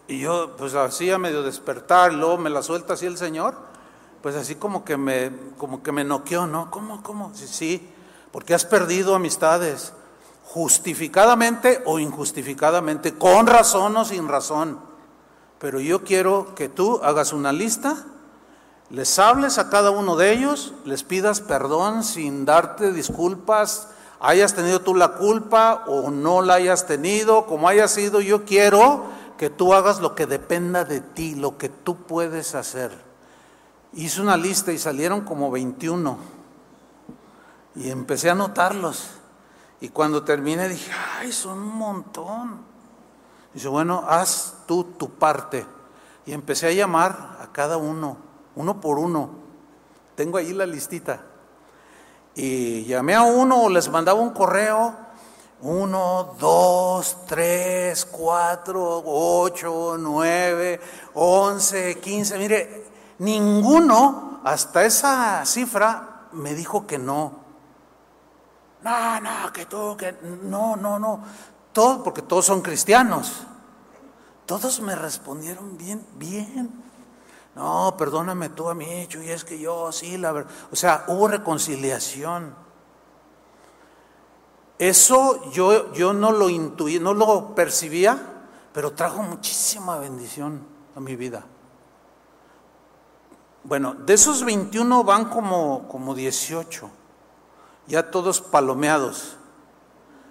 [0.08, 3.56] y yo, pues así a medio despertar, luego me la suelta así el Señor,
[4.22, 6.70] pues así como que me, como que me noqueó, ¿no?
[6.70, 7.32] ¿Cómo, cómo?
[7.34, 7.90] Sí, sí,
[8.32, 9.94] porque has perdido amistades,
[10.44, 14.80] justificadamente o injustificadamente, con razón o sin razón.
[15.60, 18.06] Pero yo quiero que tú hagas una lista
[18.94, 23.88] les hables a cada uno de ellos, les pidas perdón sin darte disculpas,
[24.20, 29.06] hayas tenido tú la culpa o no la hayas tenido, como haya sido, yo quiero
[29.40, 32.92] que tú hagas lo que dependa de ti, lo que tú puedes hacer.
[33.94, 36.18] Hice una lista y salieron como 21
[37.76, 39.10] y empecé a anotarlos.
[39.84, 42.62] Y cuando terminé dije, ay, son un montón.
[43.54, 45.66] Dice, bueno, haz tú tu parte.
[46.26, 48.16] Y empecé a llamar a cada uno,
[48.56, 49.32] uno por uno.
[50.16, 51.26] Tengo ahí la listita.
[52.34, 54.96] Y llamé a uno les mandaba un correo.
[55.60, 60.80] Uno, dos, tres, cuatro, ocho, nueve,
[61.14, 62.38] once, quince.
[62.38, 62.86] Mire,
[63.20, 67.43] ninguno hasta esa cifra me dijo que no.
[68.84, 70.14] No, no, que tú, que
[70.44, 71.24] no, no, no.
[71.72, 73.44] Todo, porque todos son cristianos.
[74.46, 76.84] Todos me respondieron bien, bien.
[77.56, 80.52] No, perdóname tú a mí, y es que yo, sí, la verdad.
[80.72, 82.56] O sea, hubo reconciliación.
[84.80, 88.18] Eso yo, yo no lo intuí, no lo percibía,
[88.74, 90.66] pero trajo muchísima bendición
[90.96, 91.46] a mi vida.
[93.64, 96.90] Bueno, de esos 21 van como, como 18,
[97.88, 99.38] ya todos palomeados.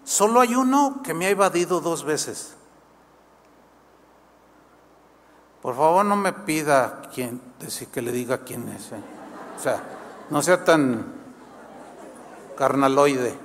[0.04, 2.54] Solo hay uno que me ha evadido dos veces.
[5.60, 8.90] Por favor, no me pida quién, decir que le diga quién es.
[8.90, 9.00] ¿eh?
[9.56, 9.80] O sea,
[10.28, 11.04] no sea tan
[12.56, 13.38] carnaloide.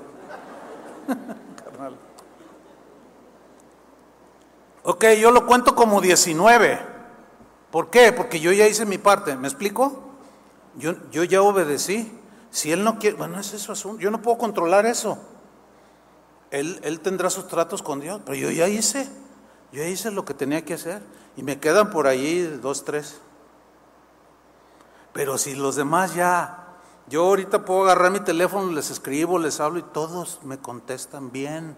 [4.84, 6.80] ok, yo lo cuento como 19.
[7.70, 8.12] ¿Por qué?
[8.12, 9.36] Porque yo ya hice mi parte.
[9.36, 10.02] ¿Me explico?
[10.76, 12.17] Yo, yo ya obedecí.
[12.52, 14.00] Si él no quiere, bueno, es eso asunto.
[14.00, 15.18] Yo no puedo controlar eso.
[16.52, 19.10] Él, él tendrá sus tratos con Dios, pero yo ya hice.
[19.72, 21.02] Yo ya hice lo que tenía que hacer.
[21.36, 23.20] Y me quedan por ahí dos, tres.
[25.14, 26.68] Pero si los demás ya,
[27.08, 31.76] yo ahorita puedo agarrar mi teléfono, les escribo, les hablo y todos me contestan bien.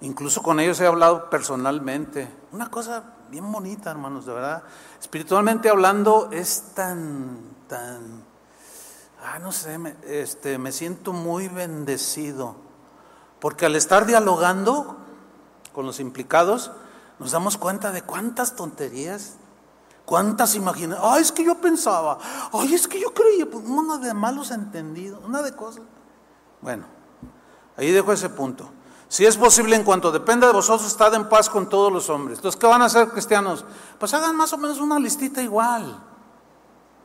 [0.00, 2.28] Incluso con ellos he hablado personalmente.
[2.52, 4.64] Una cosa bien bonita, hermanos, de verdad.
[5.00, 8.23] Espiritualmente hablando es tan, tan,
[9.24, 12.56] ah, no sé, me, este, me siento muy bendecido.
[13.40, 14.96] Porque al estar dialogando
[15.72, 16.72] con los implicados,
[17.18, 19.34] nos damos cuenta de cuántas tonterías,
[20.04, 20.98] cuántas imaginaciones.
[21.02, 22.18] Ay, es que yo pensaba,
[22.52, 25.82] ay, es que yo creía, pues una de malos entendidos, una de cosas.
[26.60, 26.84] Bueno,
[27.76, 28.70] ahí dejo ese punto.
[29.08, 32.38] Si es posible, en cuanto dependa de vosotros, estad en paz con todos los hombres.
[32.38, 33.64] Entonces, ¿qué van a hacer cristianos?
[33.98, 36.02] Pues hagan más o menos una listita igual.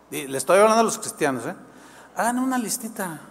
[0.09, 1.55] Le estoy hablando a los cristianos, ¿eh?
[2.19, 3.21] Hagan una listita,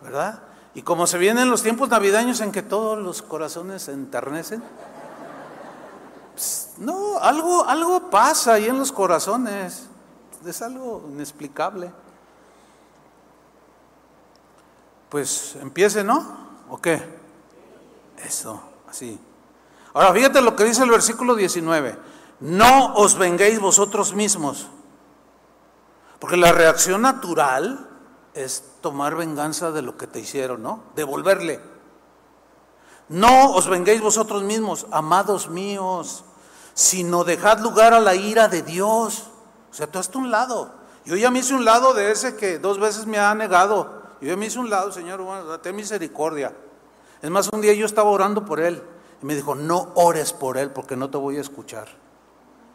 [0.00, 0.40] ¿verdad?
[0.72, 4.62] Y como se vienen los tiempos navideños en que todos los corazones se enternecen,
[6.32, 9.88] pues, no, algo, algo pasa ahí en los corazones.
[10.46, 11.92] Es algo inexplicable.
[15.10, 16.24] Pues empiece, ¿no?
[16.70, 17.04] ¿O qué?
[18.24, 18.58] Eso,
[18.88, 19.20] así.
[19.92, 21.94] Ahora fíjate lo que dice el versículo 19.
[22.40, 24.70] No os venguéis vosotros mismos.
[26.18, 27.88] Porque la reacción natural
[28.34, 30.82] es tomar venganza de lo que te hicieron, ¿no?
[30.94, 31.60] Devolverle.
[33.08, 36.24] No os venguéis vosotros mismos, amados míos,
[36.74, 39.28] sino dejad lugar a la ira de Dios.
[39.70, 40.72] O sea, tú hasta un lado.
[41.04, 44.02] Yo ya me hice un lado de ese que dos veces me ha negado.
[44.20, 46.54] Yo ya me hice un lado, Señor, date misericordia.
[47.22, 48.82] Es más, un día yo estaba orando por él
[49.22, 51.88] y me dijo, no ores por él porque no te voy a escuchar.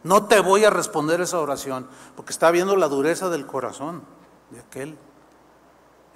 [0.04, 4.04] No te voy a responder esa oración porque está viendo la dureza del corazón
[4.50, 4.98] de aquel.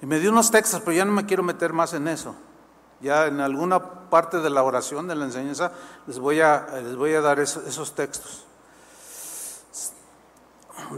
[0.00, 2.34] Y me dio unos textos, pero ya no me quiero meter más en eso.
[3.00, 5.72] Ya en alguna parte de la oración, de la enseñanza,
[6.06, 8.44] les voy a, les voy a dar esos, textos.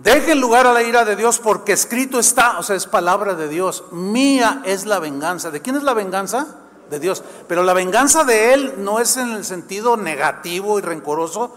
[0.02, 3.48] Dejen lugar a la ira de Dios porque escrito está, o sea, es palabra de
[3.48, 3.84] Dios.
[3.92, 5.50] Mía es la venganza.
[5.50, 6.56] ¿De quién es la venganza?
[6.90, 7.22] De Dios.
[7.48, 11.54] Pero la venganza de Él no es en el sentido negativo y rencoroso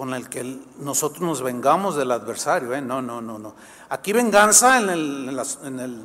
[0.00, 2.72] con el que nosotros nos vengamos del adversario.
[2.72, 2.80] ¿eh?
[2.80, 3.54] No, no, no, no.
[3.90, 6.02] Aquí venganza en el, en el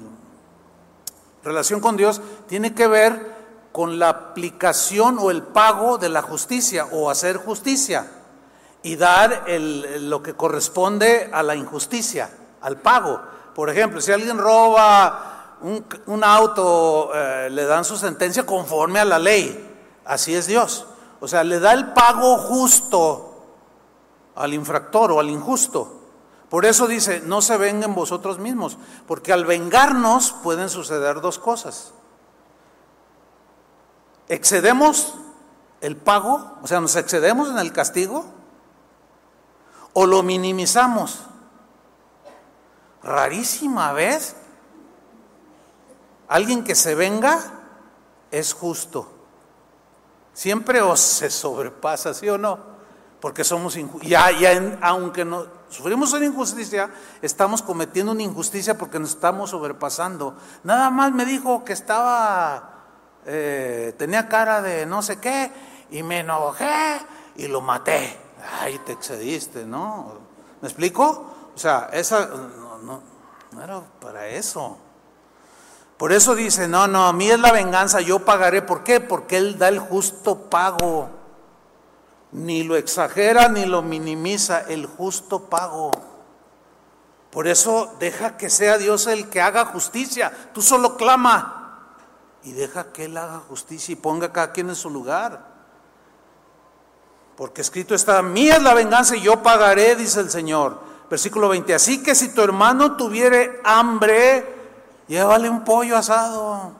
[1.41, 3.35] relación con Dios tiene que ver
[3.71, 8.11] con la aplicación o el pago de la justicia o hacer justicia
[8.83, 12.29] y dar lo que corresponde a la injusticia,
[12.59, 13.21] al pago.
[13.55, 19.19] Por ejemplo, si alguien roba un, auto, eh, le dan su sentencia conforme a la
[19.19, 19.73] ley.
[20.03, 20.85] Así es Dios.
[21.21, 23.24] O sea, le da el pago justo
[24.35, 26.01] al infractor o al injusto.
[26.49, 28.77] Por eso dice, no se vengan vosotros mismos,
[29.07, 31.93] porque al vengarnos pueden suceder dos cosas
[34.27, 35.13] excedemos
[35.81, 38.25] el pago, o sea, nos excedemos en el castigo,
[39.93, 41.19] o lo minimizamos
[43.03, 44.35] rarísima vez.
[46.27, 47.39] Alguien que se venga
[48.31, 49.11] es justo.
[50.33, 52.74] Siempre os se sobrepasa, ¿sí o no?
[53.25, 55.25] Porque somos ya, ya aunque
[55.69, 56.91] sufrimos una injusticia,
[57.23, 60.37] estamos cometiendo una injusticia porque nos estamos sobrepasando.
[60.63, 62.83] Nada más me dijo que estaba,
[63.25, 65.51] eh, tenía cara de no sé qué,
[65.89, 66.99] y me enojé
[67.37, 68.15] y lo maté.
[68.61, 70.19] Ay, te excediste, ¿no?
[70.61, 71.49] ¿Me explico?
[71.55, 73.01] O sea, esa no
[73.59, 74.77] era para eso.
[75.97, 78.61] Por eso dice, no, no, a mí es la venganza, yo pagaré.
[78.61, 78.99] ¿Por qué?
[78.99, 81.24] Porque Él da el justo pago.
[82.35, 85.91] Ni lo exagera ni lo minimiza, el justo pago.
[87.31, 90.31] Por eso deja que sea Dios el que haga justicia.
[90.53, 91.91] Tú solo clama
[92.43, 95.47] y deja que Él haga justicia y ponga a cada quien en su lugar.
[97.37, 100.79] Porque escrito está, mía es la venganza y yo pagaré, dice el Señor.
[101.09, 104.45] Versículo 20, así que si tu hermano tuviere hambre,
[105.07, 106.73] llévale un pollo asado.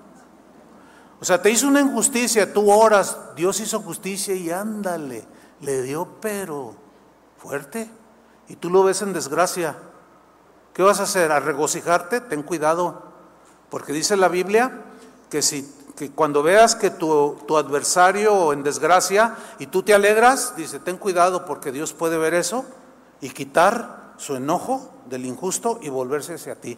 [1.19, 5.25] O sea, te hizo una injusticia, tú oras, Dios hizo justicia y ándale,
[5.61, 6.75] le dio pero
[7.37, 7.89] fuerte.
[8.47, 9.75] Y tú lo ves en desgracia.
[10.73, 11.31] ¿Qué vas a hacer?
[11.31, 12.21] ¿A regocijarte?
[12.21, 13.03] Ten cuidado,
[13.69, 14.83] porque dice la Biblia
[15.29, 20.55] que si que cuando veas que tu, tu, adversario en desgracia y tú te alegras,
[20.57, 22.65] dice, ten cuidado porque Dios puede ver eso
[23.21, 26.77] y quitar su enojo del injusto y volverse hacia ti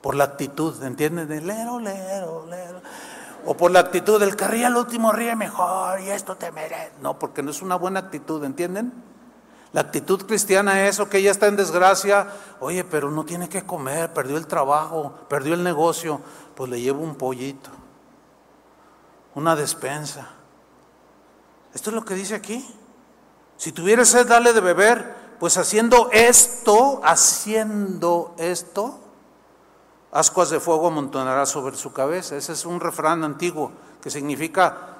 [0.00, 1.28] por la actitud, ¿entienden?
[1.28, 2.80] De lero, lero, lero.
[3.50, 6.92] O por la actitud del que ríe al último ríe mejor y esto te merece.
[7.00, 8.92] No, porque no es una buena actitud, ¿entienden?
[9.72, 12.26] La actitud cristiana es, que ella está en desgracia,
[12.60, 16.20] oye, pero no tiene que comer, perdió el trabajo, perdió el negocio,
[16.54, 17.70] pues le llevo un pollito,
[19.34, 20.28] una despensa.
[21.72, 22.62] Esto es lo que dice aquí.
[23.56, 29.00] Si tuviera sed, dale de beber, pues haciendo esto, haciendo esto,
[30.12, 32.36] ascuas de fuego amontonará sobre su cabeza.
[32.36, 34.98] Ese es un refrán antiguo que significa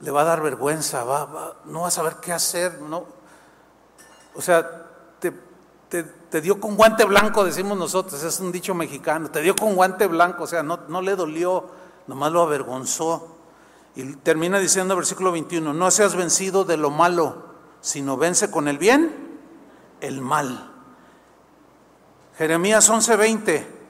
[0.00, 3.04] le va a dar vergüenza, va, no va a saber qué hacer, no.
[4.34, 4.86] O sea,
[5.20, 5.32] te,
[6.02, 10.08] te, dio con guante blanco, decimos nosotros, es un dicho mexicano, te dio con guante
[10.08, 11.70] blanco, o sea, no, no le dolió,
[12.08, 13.28] nomás lo avergonzó.
[13.94, 17.44] Y termina diciendo versículo 21, no seas vencido de lo malo,
[17.80, 19.38] sino vence con el bien
[20.00, 20.70] el mal.
[22.36, 23.83] Jeremías 11:20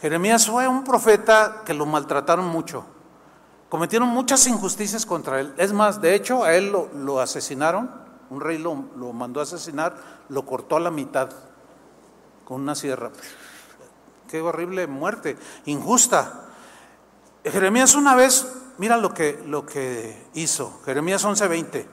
[0.00, 2.84] Jeremías fue un profeta que lo maltrataron mucho.
[3.68, 5.52] Cometieron muchas injusticias contra él.
[5.58, 7.90] Es más, de hecho, a él lo, asesinaron.
[8.30, 8.74] Un rey lo,
[9.12, 9.96] mandó a asesinar,
[10.28, 11.30] lo cortó a la mitad
[12.44, 13.10] con una sierra.
[14.28, 15.36] Qué horrible muerte,
[15.66, 16.48] injusta.
[17.44, 18.46] Jeremías una vez,
[18.78, 20.80] mira lo que, lo que hizo.
[20.84, 21.86] Jeremías 11:20.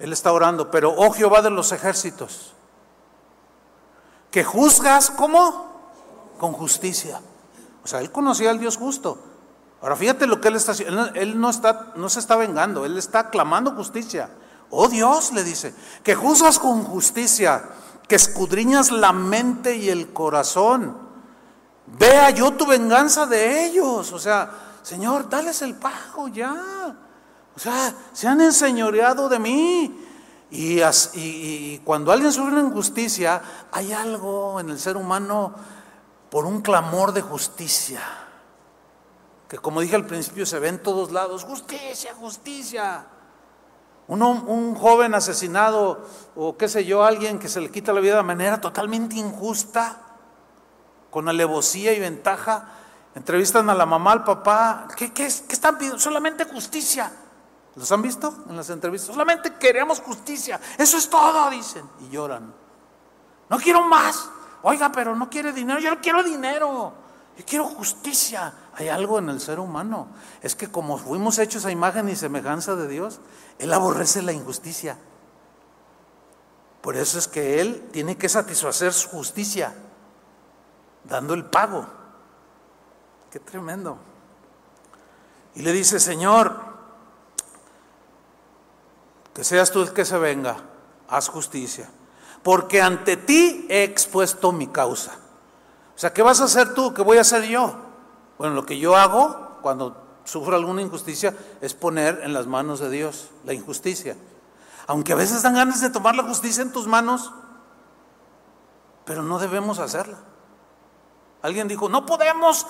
[0.00, 2.54] Él está orando, pero oh Jehová de los ejércitos,
[4.32, 5.71] que juzgas, ¿cómo?
[6.42, 7.20] Con justicia.
[7.84, 9.16] O sea, él conocía al Dios justo.
[9.80, 11.06] Ahora fíjate lo que él está haciendo.
[11.14, 14.28] Él no, está, no se está vengando, él está clamando justicia.
[14.68, 15.72] Oh Dios, le dice,
[16.02, 17.62] que juzgas con justicia,
[18.08, 20.96] que escudriñas la mente y el corazón.
[21.86, 24.12] Vea yo tu venganza de ellos.
[24.12, 24.50] O sea,
[24.82, 26.56] Señor, dales el pago ya.
[27.54, 29.96] O sea, se han enseñoreado de mí.
[30.50, 30.80] Y,
[31.14, 33.40] y cuando alguien sufre una injusticia,
[33.70, 35.54] hay algo en el ser humano
[36.32, 38.00] por un clamor de justicia,
[39.50, 43.04] que como dije al principio se ve en todos lados, justicia, justicia.
[44.08, 48.22] un joven asesinado o qué sé yo, alguien que se le quita la vida de
[48.22, 50.00] manera totalmente injusta,
[51.10, 52.66] con alevosía y ventaja,
[53.14, 55.98] entrevistan a la mamá, al papá, ¿qué, qué, qué están pidiendo?
[55.98, 57.12] Solamente justicia.
[57.76, 59.12] ¿Los han visto en las entrevistas?
[59.12, 60.58] Solamente queremos justicia.
[60.78, 61.84] Eso es todo, dicen.
[62.00, 62.54] Y lloran.
[63.50, 64.30] No quiero más.
[64.62, 66.92] Oiga, pero no quiere dinero, yo no quiero dinero,
[67.36, 68.52] yo quiero justicia.
[68.74, 70.08] Hay algo en el ser humano.
[70.40, 73.20] Es que como fuimos hechos a imagen y semejanza de Dios,
[73.58, 74.96] Él aborrece la injusticia.
[76.80, 79.74] Por eso es que Él tiene que satisfacer su justicia,
[81.04, 81.86] dando el pago.
[83.30, 83.98] Qué tremendo.
[85.54, 86.56] Y le dice, Señor,
[89.34, 90.56] que seas tú el que se venga,
[91.08, 91.88] haz justicia
[92.42, 95.12] porque ante ti he expuesto mi causa.
[95.94, 96.92] O sea, ¿qué vas a hacer tú?
[96.92, 97.74] ¿Qué voy a hacer yo?
[98.38, 102.90] Bueno, lo que yo hago cuando sufro alguna injusticia es poner en las manos de
[102.90, 104.16] Dios la injusticia.
[104.86, 107.32] Aunque a veces dan ganas de tomar la justicia en tus manos,
[109.04, 110.18] pero no debemos hacerla.
[111.42, 112.66] Alguien dijo, no podemos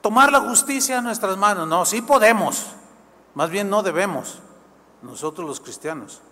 [0.00, 1.66] tomar la justicia en nuestras manos.
[1.68, 2.66] No, sí podemos.
[3.34, 4.38] Más bien no debemos,
[5.02, 6.22] nosotros los cristianos.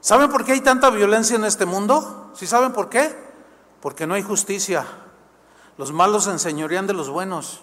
[0.00, 2.30] ¿Saben por qué hay tanta violencia en este mundo?
[2.34, 3.30] ¿Sí saben por qué?
[3.80, 4.86] porque no hay justicia.
[5.76, 7.62] Los malos se enseñorean de los buenos.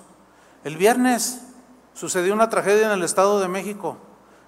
[0.64, 1.42] El viernes
[1.94, 3.98] sucedió una tragedia en el Estado de México.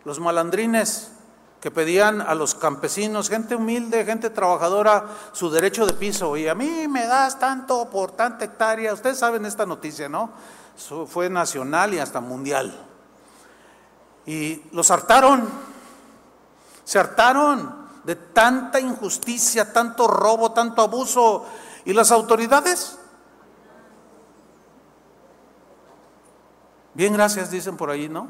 [0.04, 1.12] Los malandrines
[1.62, 6.36] que pedían a los campesinos, gente humilde, gente trabajadora, su derecho de piso.
[6.38, 8.94] Y a mí me das tanto por tanta hectárea.
[8.94, 10.32] Ustedes saben esta noticia, ¿no?
[11.08, 12.74] Fue nacional y hasta mundial.
[14.26, 15.48] Y los hartaron,
[16.86, 17.79] se hartaron
[18.10, 21.46] de tanta injusticia, tanto robo, tanto abuso.
[21.86, 22.98] ¿Y las autoridades?
[26.96, 28.28] Bien, gracias, dicen por ahí, ¿no?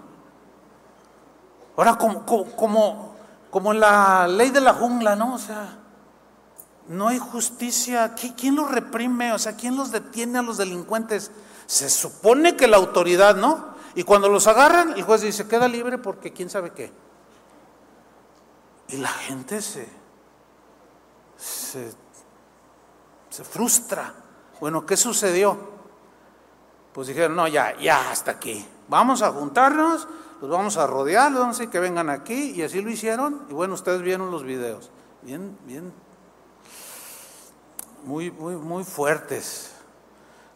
[1.77, 3.15] Ahora, como, como,
[3.49, 5.35] como la ley de la jungla, ¿no?
[5.35, 5.77] O sea,
[6.89, 8.15] no hay justicia.
[8.35, 9.31] ¿Quién los reprime?
[9.31, 11.31] O sea, ¿quién los detiene a los delincuentes?
[11.67, 13.75] Se supone que la autoridad, ¿no?
[13.95, 16.91] Y cuando los agarran, el juez dice, queda libre porque quién sabe qué.
[18.89, 19.87] Y la gente se,
[21.37, 21.93] se,
[23.43, 24.13] frustra.
[24.59, 25.57] Bueno, ¿qué sucedió?
[26.93, 28.67] Pues dijeron, no, ya, ya, hasta aquí.
[28.87, 30.07] Vamos a juntarnos,
[30.41, 32.51] los vamos a rodear, los vamos a decir que vengan aquí.
[32.55, 33.45] Y así lo hicieron.
[33.49, 34.89] Y bueno, ustedes vieron los videos.
[35.21, 35.93] Bien, bien,
[38.03, 39.75] muy, muy, muy fuertes.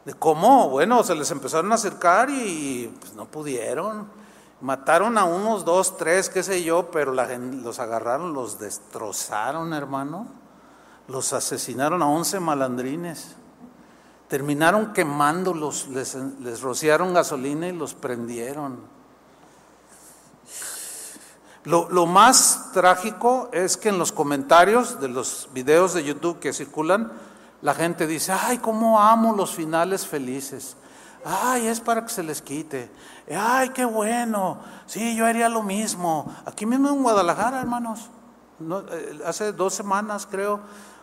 [0.05, 4.22] De cómo, bueno, se les empezaron a acercar y pues, no pudieron.
[4.63, 10.25] Mataron a unos dos, tres, qué sé yo, pero los agarraron, los destrozaron, hermano.
[11.09, 13.35] Los asesinaron a once malandrines.
[14.29, 18.79] Terminaron quemándolos, les, les rociaron gasolina y los prendieron.
[21.65, 26.53] Lo, lo, más trágico es que en los comentarios de los videos de YouTube que
[26.53, 27.11] circulan,
[27.61, 30.77] la gente dice, ay, cómo amo los finales felices.
[31.25, 32.89] Ay, es para que se les quite.
[33.31, 34.57] Ay, qué bueno.
[34.85, 36.33] Sí, yo haría lo mismo.
[36.45, 38.09] Aquí mismo en Guadalajara, hermanos.
[38.91, 40.59] Eh, hace dos semanas, creo,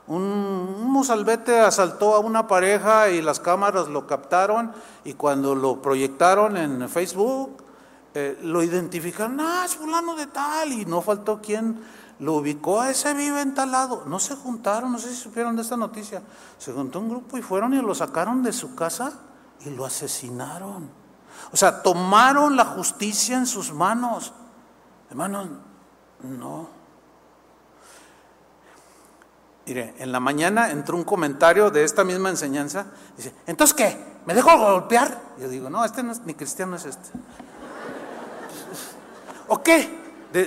[0.06, 4.72] un, un mozalbete asaltó a una pareja y las cámaras lo captaron
[5.04, 7.64] y cuando lo proyectaron en Facebook,
[8.12, 11.80] eh, lo identificaron, ah, es fulano de tal, y no faltó quien
[12.18, 14.02] lo ubicó, a ese vive en tal lado.
[14.06, 16.22] No se juntaron, no sé si supieron de esta noticia.
[16.58, 19.12] Se juntó un grupo y fueron y lo sacaron de su casa
[19.64, 20.99] y lo asesinaron.
[21.52, 24.32] O sea, tomaron la justicia en sus manos.
[25.10, 25.48] Hermanos,
[26.22, 26.68] no.
[29.66, 32.86] Mire, en la mañana entró un comentario de esta misma enseñanza.
[33.16, 34.04] Dice, ¿entonces qué?
[34.26, 35.20] ¿Me dejo golpear?
[35.38, 37.08] Yo digo, no, este no es, ni cristiano es este.
[39.48, 40.00] ¿O qué?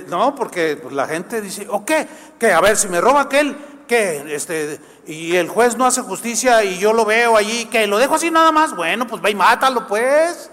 [0.07, 2.07] no, porque pues, la gente dice, ¿o qué?
[2.39, 2.53] ¿Qué?
[2.53, 4.33] A ver, si me roba aquel, ¿qué?
[4.33, 8.15] Este, y el juez no hace justicia y yo lo veo allí, que lo dejo
[8.15, 10.49] así nada más, bueno, pues ve y mátalo pues.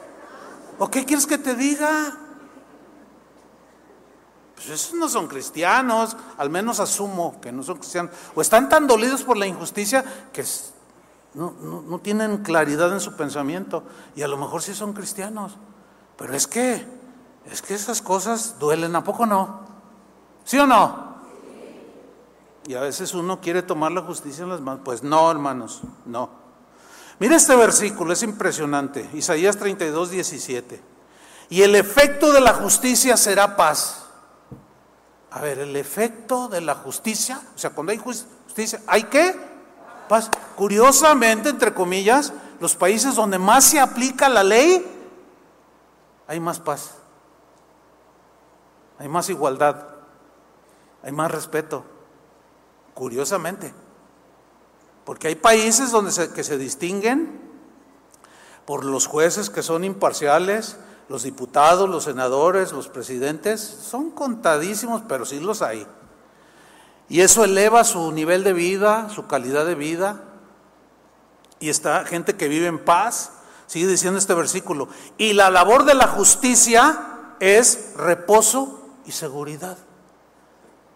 [0.81, 2.17] ¿O qué quieres que te diga?
[4.55, 8.15] Pues esos no son cristianos, al menos asumo que no son cristianos.
[8.35, 10.03] O están tan dolidos por la injusticia
[10.33, 10.43] que
[11.35, 13.83] no, tienen claridad en su pensamiento.
[14.17, 15.59] Y a lo mejor sí son cristianos.
[16.17, 16.83] Pero es que,
[17.45, 19.61] es que esas cosas duelen, ¿a poco no?
[20.45, 21.11] ¿Sí o no?
[22.67, 24.81] Y a veces uno quiere tomar la justicia en las manos.
[24.83, 26.40] Pues no, hermanos, no.
[27.21, 29.09] Mira este versículo, es impresionante.
[29.15, 30.81] Isaías 32, 17.
[31.51, 34.07] Y el efecto de la justicia será paz.
[35.31, 39.39] A ver, el efecto de la justicia, o sea, cuando hay justicia, ¿hay qué?
[40.09, 40.29] Paz.
[40.57, 44.85] Curiosamente, entre comillas, los países donde más se aplica la ley,
[46.27, 46.97] hay más paz.
[48.99, 49.87] Hay más igualdad.
[51.05, 51.85] Hay más respeto
[53.01, 53.73] curiosamente.
[55.11, 57.41] Porque hay países donde se, que se distinguen
[58.65, 60.77] por los jueces que son imparciales,
[61.09, 65.85] los diputados, los senadores, los presidentes, son contadísimos, pero sí los hay.
[67.09, 70.23] Y eso eleva su nivel de vida, su calidad de vida.
[71.59, 73.33] Y está gente que vive en paz,
[73.67, 74.87] sigue diciendo este versículo.
[75.19, 79.77] Y la labor de la justicia es reposo y seguridad.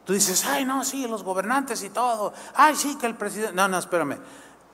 [0.04, 2.34] Tú dices, ay, no, sí, los gobernantes y todo.
[2.54, 3.54] Ay, sí, que el presidente.
[3.54, 4.18] No, no, espérame.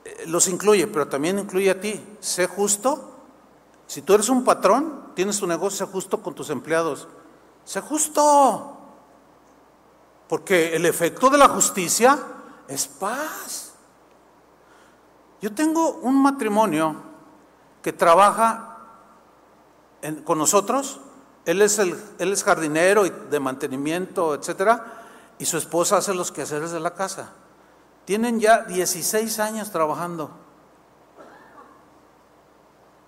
[0.04, 2.04] Eh, los incluye, pero también incluye a ti.
[2.18, 3.14] Sé justo.
[3.86, 7.06] Si tú eres un patrón, tienes tu negocio, sé justo con tus empleados.
[7.64, 8.76] Sé justo.
[10.28, 12.18] Porque el efecto de la justicia
[12.66, 13.74] es paz.
[15.40, 16.96] Yo tengo un matrimonio
[17.82, 18.78] que trabaja
[20.24, 21.00] con nosotros.
[21.44, 24.99] Él es, el, él es jardinero y de mantenimiento, etcétera
[25.40, 27.30] y su esposa hace los quehaceres de la casa.
[28.04, 30.30] Tienen ya 16 años trabajando.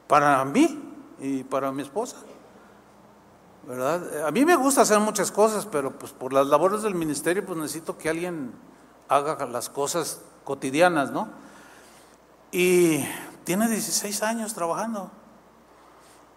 [0.09, 0.83] Para mí
[1.21, 2.17] y para mi esposa.
[3.69, 4.27] ¿Verdad?
[4.27, 7.59] A mí me gusta hacer muchas cosas, pero pues por las labores del ministerio pues
[7.59, 8.55] necesito que alguien
[9.09, 11.29] haga las cosas cotidianas, ¿no?
[12.51, 13.05] Y
[13.45, 15.11] tiene 16 años trabajando.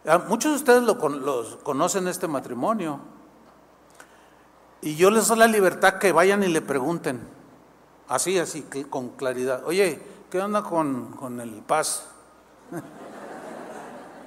[0.05, 0.99] Ah, muchos de ustedes lo,
[1.63, 2.99] conocen este matrimonio.
[4.81, 7.22] Y yo les doy la libertad que vayan y le pregunten,
[8.07, 9.64] así, así, con claridad.
[9.65, 12.06] Oye, ¿qué onda con, con el paz?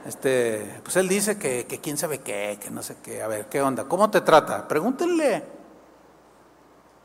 [0.06, 3.20] Este, pues él dice que, que quién sabe qué, que no sé qué.
[3.22, 3.84] A ver, ¿qué onda?
[3.84, 4.66] ¿Cómo te trata?
[4.66, 5.44] Pregúntenle.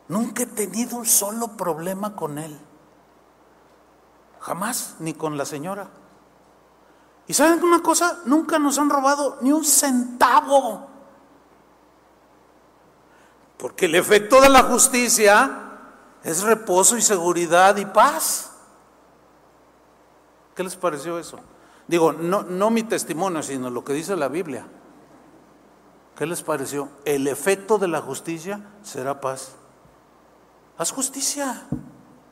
[0.07, 2.57] Nunca he tenido un solo problema con él.
[4.39, 5.89] Jamás, ni con la señora.
[7.27, 8.19] ¿Y saben una cosa?
[8.25, 10.87] Nunca nos han robado ni un centavo.
[13.63, 15.49] Porque el efecto de la justicia
[16.21, 18.51] es reposo y seguridad y paz.
[20.53, 21.39] ¿Qué les pareció eso?
[21.87, 24.65] Digo, no, no mi testimonio, sino lo que dice la Biblia.
[26.17, 26.89] ¿Qué les pareció?
[27.05, 29.53] El efecto de la justicia será paz.
[30.77, 31.63] Haz justicia,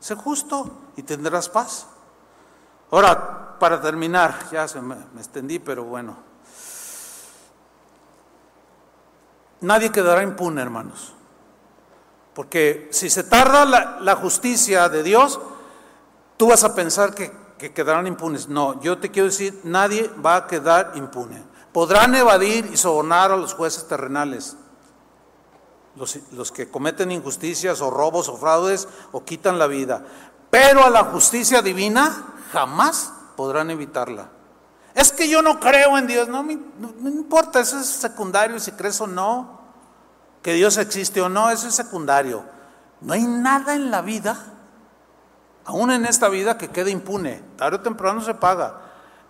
[0.00, 1.86] sé justo y tendrás paz.
[2.90, 6.14] Ahora, para terminar, ya se me, extendí, pero bueno.
[9.62, 11.14] Nadie quedará impune, hermanos.
[12.34, 15.40] Porque si se tarda la, justicia de Dios,
[16.36, 17.30] tú vas a pensar que
[17.62, 18.48] que quedarán impunes.
[18.48, 21.40] No, yo te quiero decir, nadie va a quedar impune.
[21.72, 24.56] Podrán evadir y sobornar a los jueces terrenales,
[25.94, 30.04] los, que cometen injusticias o robos o fraudes o quitan la vida,
[30.50, 34.28] pero a la justicia divina jamás podrán evitarla.
[34.94, 39.00] Es que yo no creo en Dios, no, no, importa, eso es secundario si crees
[39.00, 39.61] o no,
[40.42, 42.44] que Dios existe o no, eso es secundario.
[43.00, 44.52] No hay nada en la vida
[45.64, 48.80] aún en esta vida que quede impune, tarde o temprano se paga.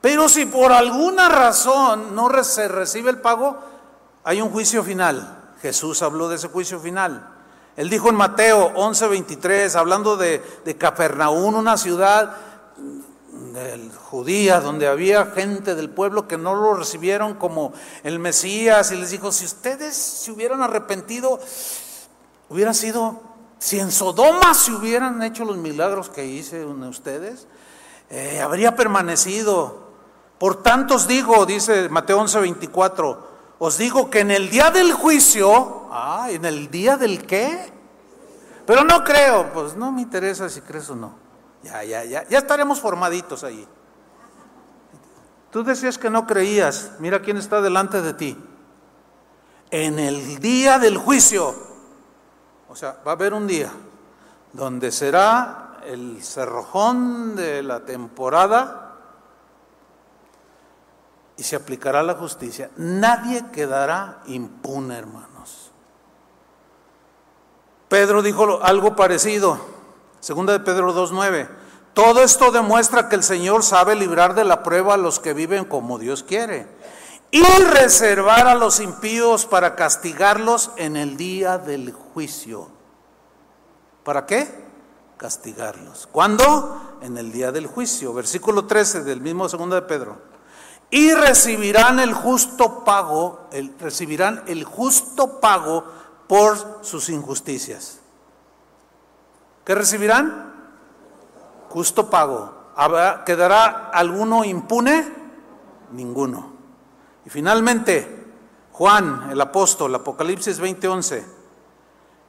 [0.01, 3.59] Pero si por alguna razón no se recibe el pago,
[4.25, 5.55] hay un juicio final.
[5.61, 7.29] Jesús habló de ese juicio final.
[7.77, 12.37] Él dijo en Mateo 11:23, hablando de, de una ciudad
[14.11, 17.73] judía donde había gente del pueblo que no lo recibieron como
[18.03, 21.41] el Mesías y les dijo, si ustedes se hubieran arrepentido,
[22.49, 23.21] hubieran sido
[23.59, 27.47] si en Sodoma se hubieran hecho los milagros que hice ustedes,
[28.11, 29.93] eh, habría permanecido.
[30.39, 33.29] Por tanto os digo, dice Mateo 11, 24,
[33.61, 37.73] os digo que en el día del juicio, ah, en el día del qué,
[38.67, 41.22] pero no creo, pues no me interesa si crees o no.
[41.63, 43.67] Ya, ya, ya, ya estaremos formaditos ahí.
[45.51, 48.39] Tú decías que no creías, mira quién está delante de ti.
[49.71, 51.55] En el día del juicio,
[52.69, 53.71] o sea, va a haber un día
[54.53, 58.97] donde será el cerrojón de la temporada
[61.37, 62.71] y se aplicará la justicia.
[62.77, 65.71] Nadie quedará impune, hermanos.
[67.89, 69.72] Pedro dijo algo parecido,
[70.23, 71.49] segunda de Pedro 2.9.
[71.95, 75.65] Todo esto demuestra que el Señor sabe librar de la prueba a los que viven
[75.65, 76.67] como Dios quiere
[77.33, 82.69] y reservar a los impíos para castigarlos en el día del juicio.
[84.05, 84.49] ¿Para qué?
[85.17, 86.09] Castigarlos.
[86.13, 86.99] ¿Cuándo?
[87.03, 88.15] En el día del juicio.
[88.15, 90.19] Versículo 13 del mismo segundo de Pedro.
[90.91, 93.49] Y recibirán el justo pago,
[93.81, 95.85] recibirán el justo pago
[96.29, 98.02] por sus injusticias.
[99.65, 100.53] ¿Qué recibirán?
[101.69, 102.73] Justo pago.
[103.25, 105.13] ¿Quedará alguno impune?
[105.93, 106.53] Ninguno.
[107.25, 108.27] Y finalmente,
[108.73, 111.25] Juan, el apóstol, Apocalipsis 20:11,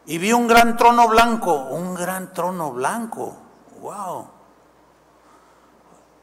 [0.06, 3.36] y vi un gran trono blanco, un gran trono blanco,
[3.80, 4.28] wow.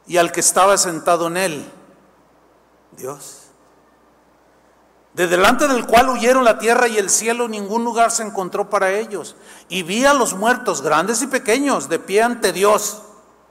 [0.06, 1.72] Y al que estaba sentado en él,
[2.92, 3.39] Dios.
[5.14, 8.92] De delante del cual huyeron la tierra y el cielo, ningún lugar se encontró para
[8.92, 9.36] ellos.
[9.68, 13.02] Y vi a los muertos, grandes y pequeños, de pie ante Dios,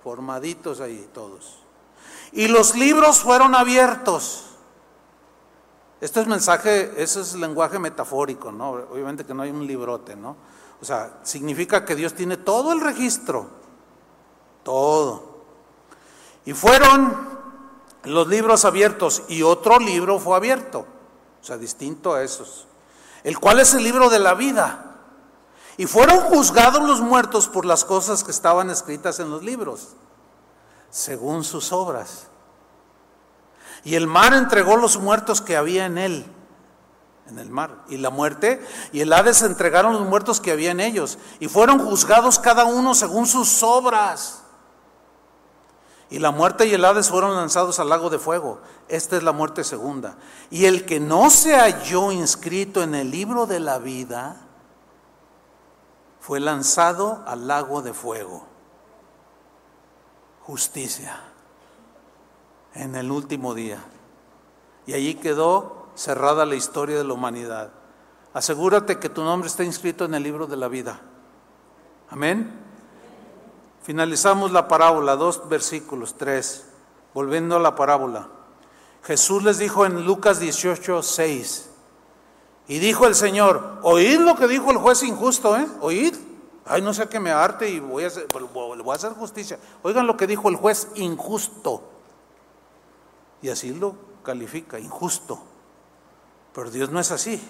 [0.03, 1.59] formaditos ahí todos.
[2.31, 4.45] Y los libros fueron abiertos.
[6.01, 8.69] Este es mensaje, ese es lenguaje metafórico, ¿no?
[8.69, 10.37] Obviamente que no hay un librote, ¿no?
[10.81, 13.49] O sea, significa que Dios tiene todo el registro,
[14.63, 15.39] todo.
[16.45, 17.27] Y fueron
[18.03, 20.85] los libros abiertos y otro libro fue abierto,
[21.41, 22.67] o sea, distinto a esos,
[23.23, 24.85] el cual es el libro de la vida.
[25.77, 29.89] Y fueron juzgados los muertos por las cosas que estaban escritas en los libros,
[30.89, 32.27] según sus obras.
[33.83, 36.25] Y el mar entregó los muertos que había en él,
[37.29, 37.83] en el mar.
[37.87, 38.61] Y la muerte
[38.91, 41.17] y el Hades entregaron los muertos que había en ellos.
[41.39, 44.38] Y fueron juzgados cada uno según sus obras.
[46.09, 48.61] Y la muerte y el Hades fueron lanzados al lago de fuego.
[48.87, 50.17] Esta es la muerte segunda.
[50.49, 54.41] Y el que no se halló inscrito en el libro de la vida
[56.19, 58.47] fue lanzado al lago de fuego.
[60.41, 61.19] justicia
[62.73, 63.83] en el último día.
[64.87, 67.69] Y allí quedó cerrada la historia de la humanidad.
[68.33, 71.01] Asegúrate que tu nombre está inscrito en el libro de la vida.
[72.09, 72.68] Amén.
[73.83, 76.65] Finalizamos la parábola, dos versículos, tres.
[77.13, 78.27] Volviendo a la parábola.
[79.03, 81.69] Jesús les dijo en Lucas 18, 6.
[82.67, 85.67] Y dijo el Señor, oíd lo que dijo el juez injusto, ¿eh?
[85.81, 86.15] Oíd.
[86.65, 89.57] Ay, no sé qué me arte y voy a hacer, voy a hacer justicia.
[89.81, 91.81] Oigan lo que dijo el juez injusto.
[93.41, 95.41] Y así lo califica, injusto.
[96.53, 97.41] Pero Dios no es así.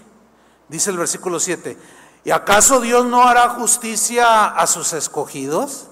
[0.70, 1.78] Dice el versículo 7,
[2.24, 5.89] ¿y acaso Dios no hará justicia a sus escogidos?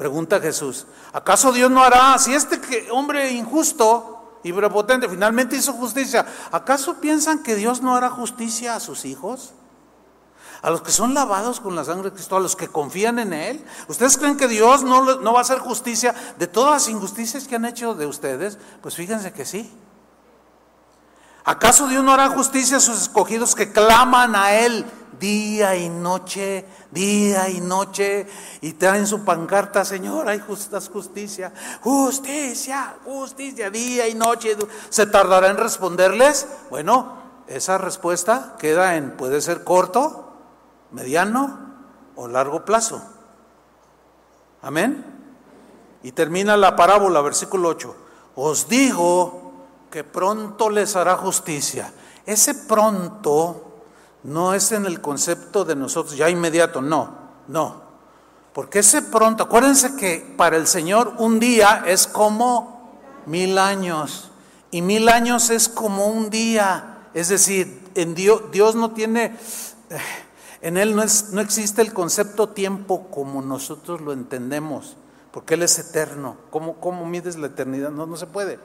[0.00, 2.58] Pregunta Jesús, ¿acaso Dios no hará, si este
[2.90, 8.80] hombre injusto y prepotente finalmente hizo justicia, ¿acaso piensan que Dios no hará justicia a
[8.80, 9.52] sus hijos?
[10.62, 13.34] A los que son lavados con la sangre de Cristo, a los que confían en
[13.34, 13.62] Él.
[13.88, 17.56] ¿Ustedes creen que Dios no, no va a hacer justicia de todas las injusticias que
[17.56, 18.56] han hecho de ustedes?
[18.80, 19.70] Pues fíjense que sí.
[21.44, 24.86] ¿Acaso Dios no hará justicia a sus escogidos que claman a Él
[25.20, 28.26] día y noche, día y noche,
[28.60, 34.56] y traen su pancarta, Señor, hay justicia, justicia, justicia, día y noche?
[34.88, 36.46] ¿Se tardará en responderles?
[36.70, 40.32] Bueno, esa respuesta queda en, puede ser corto,
[40.90, 41.58] mediano
[42.16, 43.02] o largo plazo.
[44.62, 45.04] Amén.
[46.02, 47.96] Y termina la parábola, versículo 8.
[48.36, 49.52] Os digo
[49.90, 51.92] que pronto les hará justicia.
[52.24, 53.69] Ese pronto
[54.22, 57.14] no es en el concepto de nosotros, ya inmediato, no,
[57.48, 57.90] no.
[58.52, 64.30] Porque ese pronto, acuérdense que para el Señor un día es como mil años
[64.70, 67.08] y mil años es como un día.
[67.14, 69.36] Es decir, en Dios, Dios no tiene,
[69.90, 69.98] eh,
[70.62, 74.96] en Él no, es, no existe el concepto tiempo como nosotros lo entendemos,
[75.32, 76.36] porque Él es eterno.
[76.50, 77.90] ¿Cómo, cómo mides la eternidad?
[77.90, 78.58] No, no se puede.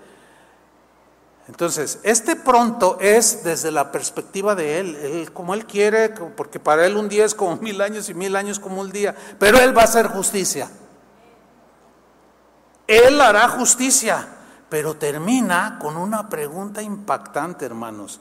[1.48, 6.98] Entonces, este pronto es desde la perspectiva de él, como él quiere, porque para él
[6.98, 9.84] un día es como mil años y mil años como un día, pero él va
[9.84, 10.70] a hacer justicia.
[12.88, 14.28] Él hará justicia,
[14.70, 18.20] pero termina con una pregunta impactante, hermanos.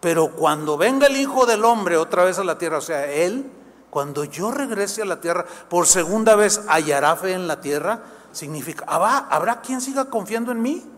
[0.00, 3.52] Pero cuando venga el Hijo del Hombre otra vez a la tierra, o sea, él,
[3.90, 8.02] cuando yo regrese a la tierra por segunda vez, ¿hallará fe en la tierra?
[8.32, 10.91] Significa, ¿habrá quien siga confiando en mí?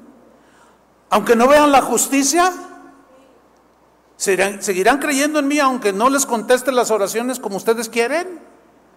[1.10, 2.52] Aunque no vean la justicia,
[4.16, 8.40] ¿seguirán, creyendo en mí aunque no les conteste las oraciones como ustedes quieren?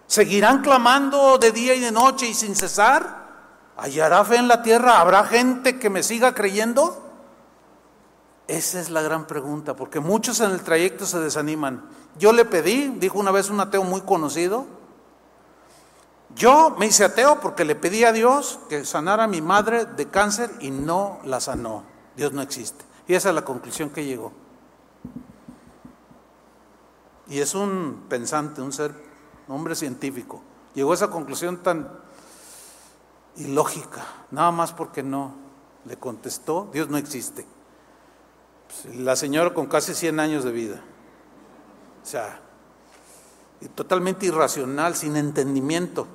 [0.06, 3.28] ¿Seguirán clamando de día y de noche y sin cesar?
[3.76, 5.00] ¿Hallará fe en la tierra?
[5.00, 7.04] ¿Habrá gente que me siga creyendo?
[8.48, 11.84] Esa es la gran pregunta, porque muchos en el trayecto se desaniman.
[12.18, 14.66] Yo le pedí, dijo una vez un ateo muy conocido,
[16.34, 20.08] yo me hice ateo porque le pedí a Dios que sanara a mi madre de
[20.08, 21.84] cáncer y no la sanó.
[22.18, 22.84] Dios no existe.
[23.06, 24.32] Y esa es la conclusión que llegó.
[27.28, 28.92] Y es un pensante, un ser,
[29.46, 30.42] un hombre científico.
[30.74, 31.88] Llegó a esa conclusión tan
[33.36, 35.32] ilógica, nada más porque no
[35.84, 37.46] le contestó, Dios no existe.
[38.66, 40.80] Pues, la señora con casi 100 años de vida.
[42.02, 42.40] O sea,
[43.76, 46.08] totalmente irracional, sin entendimiento.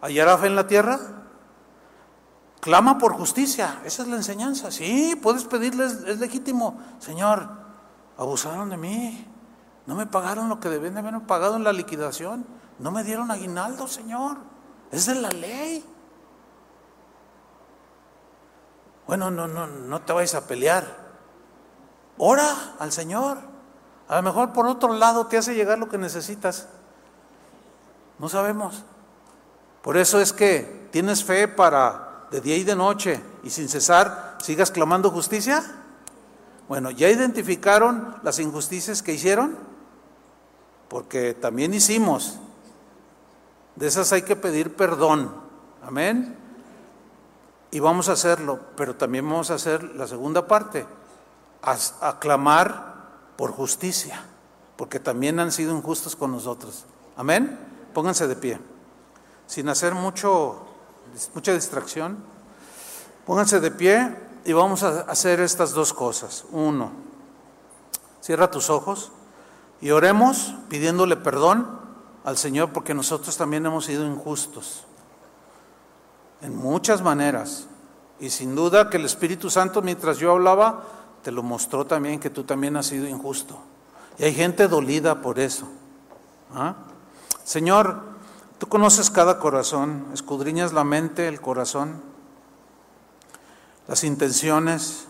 [0.00, 1.23] ¿Hallará fe en la tierra?
[2.64, 4.70] Clama por justicia, esa es la enseñanza.
[4.70, 6.80] Sí, puedes pedirles, es legítimo.
[6.98, 7.46] Señor,
[8.16, 9.28] abusaron de mí,
[9.84, 12.46] no me pagaron lo que deben de haberme pagado en la liquidación,
[12.78, 14.38] no me dieron aguinaldo, Señor,
[14.90, 15.84] es de la ley.
[19.06, 20.86] Bueno, no, no, no te vayas a pelear.
[22.16, 23.40] Ora al Señor.
[24.08, 26.66] A lo mejor por otro lado te hace llegar lo que necesitas.
[28.18, 28.84] No sabemos.
[29.82, 32.03] Por eso es que tienes fe para
[32.34, 35.62] de día y de noche y sin cesar sigas clamando justicia?
[36.68, 39.56] Bueno, ¿ya identificaron las injusticias que hicieron?
[40.88, 42.40] Porque también hicimos.
[43.76, 45.32] De esas hay que pedir perdón.
[45.86, 46.36] Amén.
[47.70, 50.86] Y vamos a hacerlo, pero también vamos a hacer la segunda parte,
[51.62, 52.94] a, clamar
[53.36, 54.24] por justicia,
[54.76, 56.84] porque también han sido injustos con nosotros.
[57.16, 57.56] Amén.
[57.92, 58.58] Pónganse de pie,
[59.46, 60.63] sin hacer mucho
[61.34, 62.18] mucha distracción.
[63.26, 66.44] Pónganse de pie y vamos a hacer estas dos cosas.
[66.52, 66.92] Uno,
[68.20, 69.12] cierra tus ojos
[69.80, 71.80] y oremos pidiéndole perdón
[72.24, 74.84] al Señor porque nosotros también hemos sido injustos
[76.42, 77.66] en muchas maneras.
[78.20, 80.84] Y sin duda que el Espíritu Santo mientras yo hablaba
[81.22, 83.58] te lo mostró también que tú también has sido injusto.
[84.18, 85.66] Y hay gente dolida por eso.
[86.54, 86.76] ¿Ah?
[87.42, 88.13] Señor,
[88.64, 92.00] Tú conoces cada corazón, escudriñas la mente, el corazón,
[93.86, 95.04] las intenciones,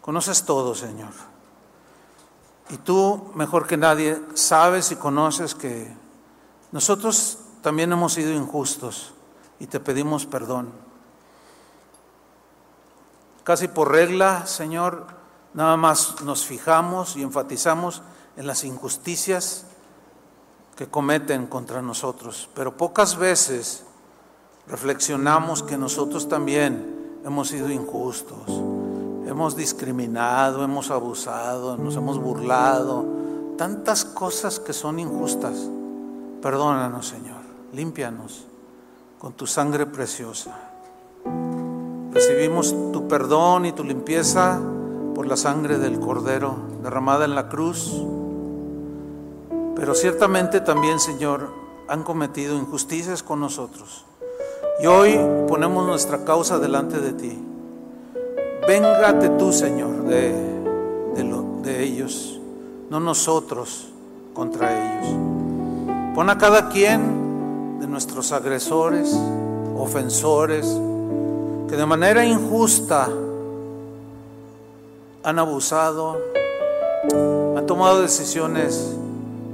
[0.00, 1.12] conoces todo, Señor.
[2.70, 5.94] Y tú, mejor que nadie, sabes y conoces que
[6.72, 9.14] nosotros también hemos sido injustos
[9.60, 10.72] y te pedimos perdón.
[13.44, 15.06] Casi por regla, Señor,
[15.54, 18.02] nada más nos fijamos y enfatizamos
[18.36, 19.66] en las injusticias
[20.82, 23.84] que cometen contra nosotros, pero pocas veces
[24.66, 28.48] reflexionamos que nosotros también hemos sido injustos,
[29.28, 33.06] hemos discriminado, hemos abusado, nos hemos burlado,
[33.56, 35.54] tantas cosas que son injustas.
[36.42, 37.42] Perdónanos, Señor,
[37.72, 38.44] límpianos
[39.20, 40.50] con tu sangre preciosa.
[42.12, 44.60] Recibimos tu perdón y tu limpieza
[45.14, 48.02] por la sangre del Cordero derramada en la cruz
[49.76, 51.48] pero ciertamente también, Señor,
[51.88, 54.04] han cometido injusticias con nosotros.
[54.82, 55.18] Y hoy
[55.48, 57.38] ponemos nuestra causa delante de ti.
[58.66, 60.32] Véngate tú, Señor, de,
[61.62, 62.40] de ellos,
[62.90, 63.88] no nosotros
[64.34, 65.14] contra ellos.
[66.14, 69.16] Pon a cada quien de nuestros agresores,
[69.76, 70.66] ofensores,
[71.68, 73.08] que de manera injusta
[75.22, 76.18] han abusado,
[77.56, 78.96] han tomado decisiones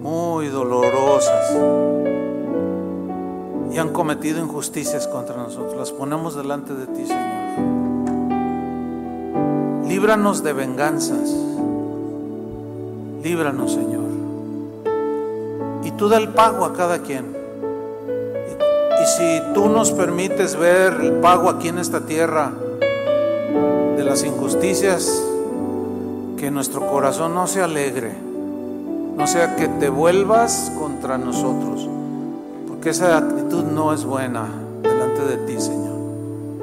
[0.01, 1.57] muy dolorosas
[3.73, 5.77] y han cometido injusticias contra nosotros.
[5.77, 7.29] Las ponemos delante de ti, Señor.
[9.87, 11.35] Líbranos de venganzas.
[13.23, 14.09] Líbranos, Señor.
[15.85, 17.37] Y tú da el pago a cada quien.
[19.03, 22.53] Y, si tú nos permites ver el pago aquí en esta tierra
[23.97, 25.23] de las injusticias,
[26.37, 28.28] que nuestro corazón no se alegre
[29.19, 31.89] no sea que te vuelvas contra nosotros,
[32.69, 34.47] porque esa actitud no es buena
[34.81, 35.99] delante de ti, Señor.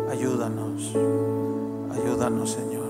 [0.10, 0.96] Ayúdanos,
[1.94, 2.86] ayúdanos, Señor.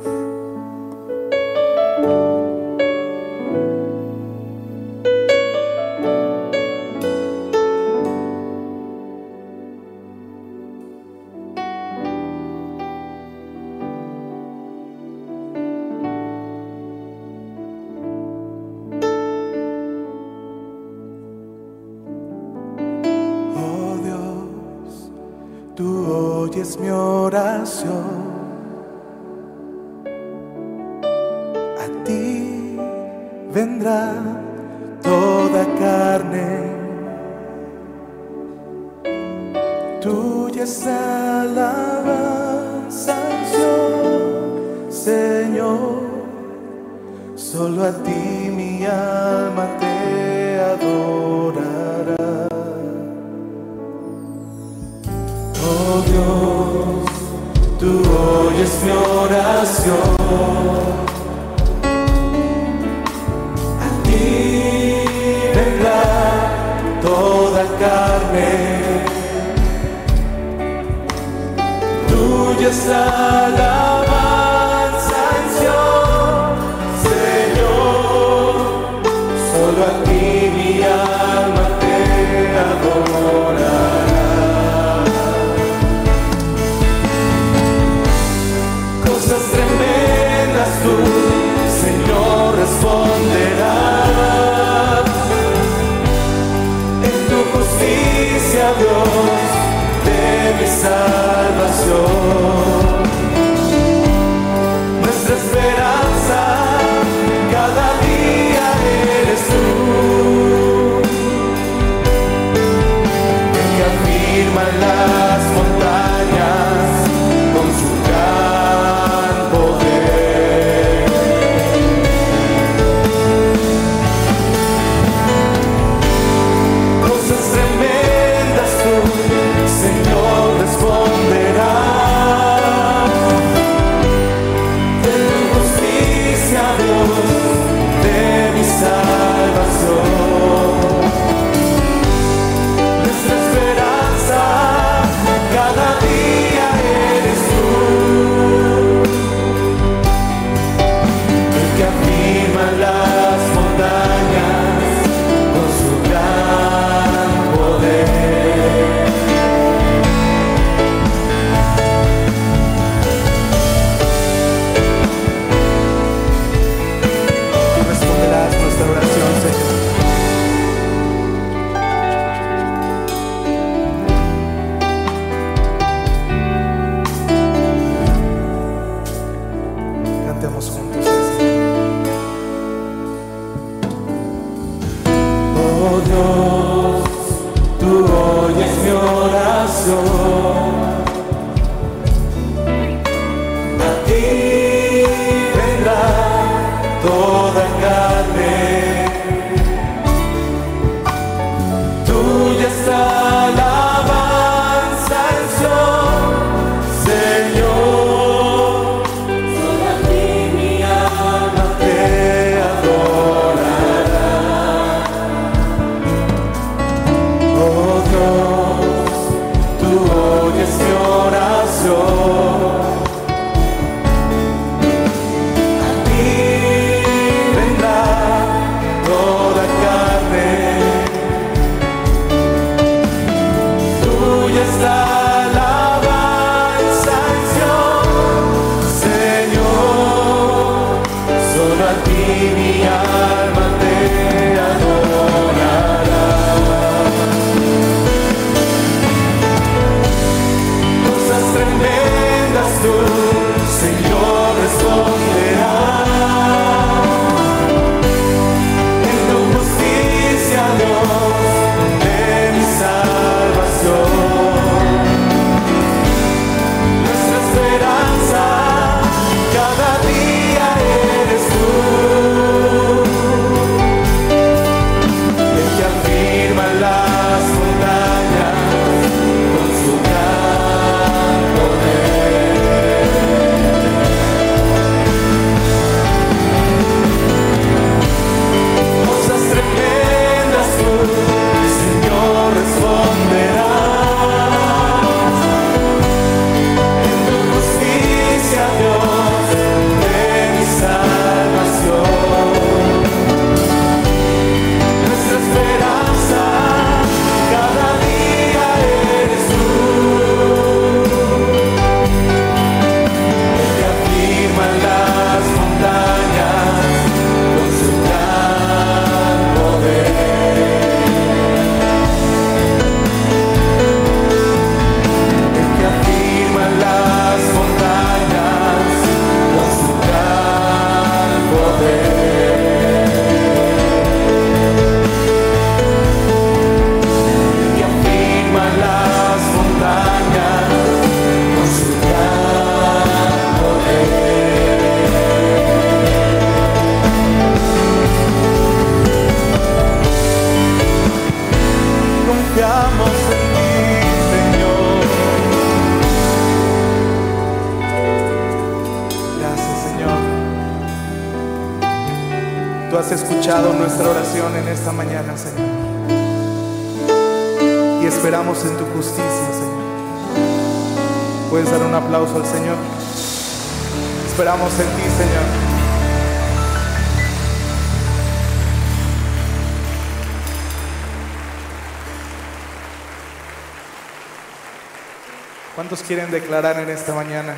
[386.08, 387.56] quieren declarar en esta mañana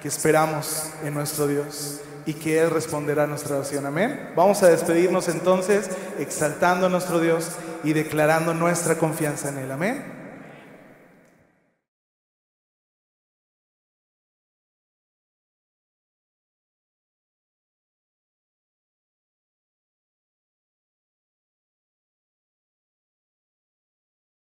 [0.00, 3.84] que esperamos en nuestro Dios y que Él responderá a nuestra oración.
[3.86, 4.30] Amén.
[4.34, 7.50] Vamos a despedirnos entonces exaltando a nuestro Dios
[7.84, 9.70] y declarando nuestra confianza en Él.
[9.70, 10.15] Amén.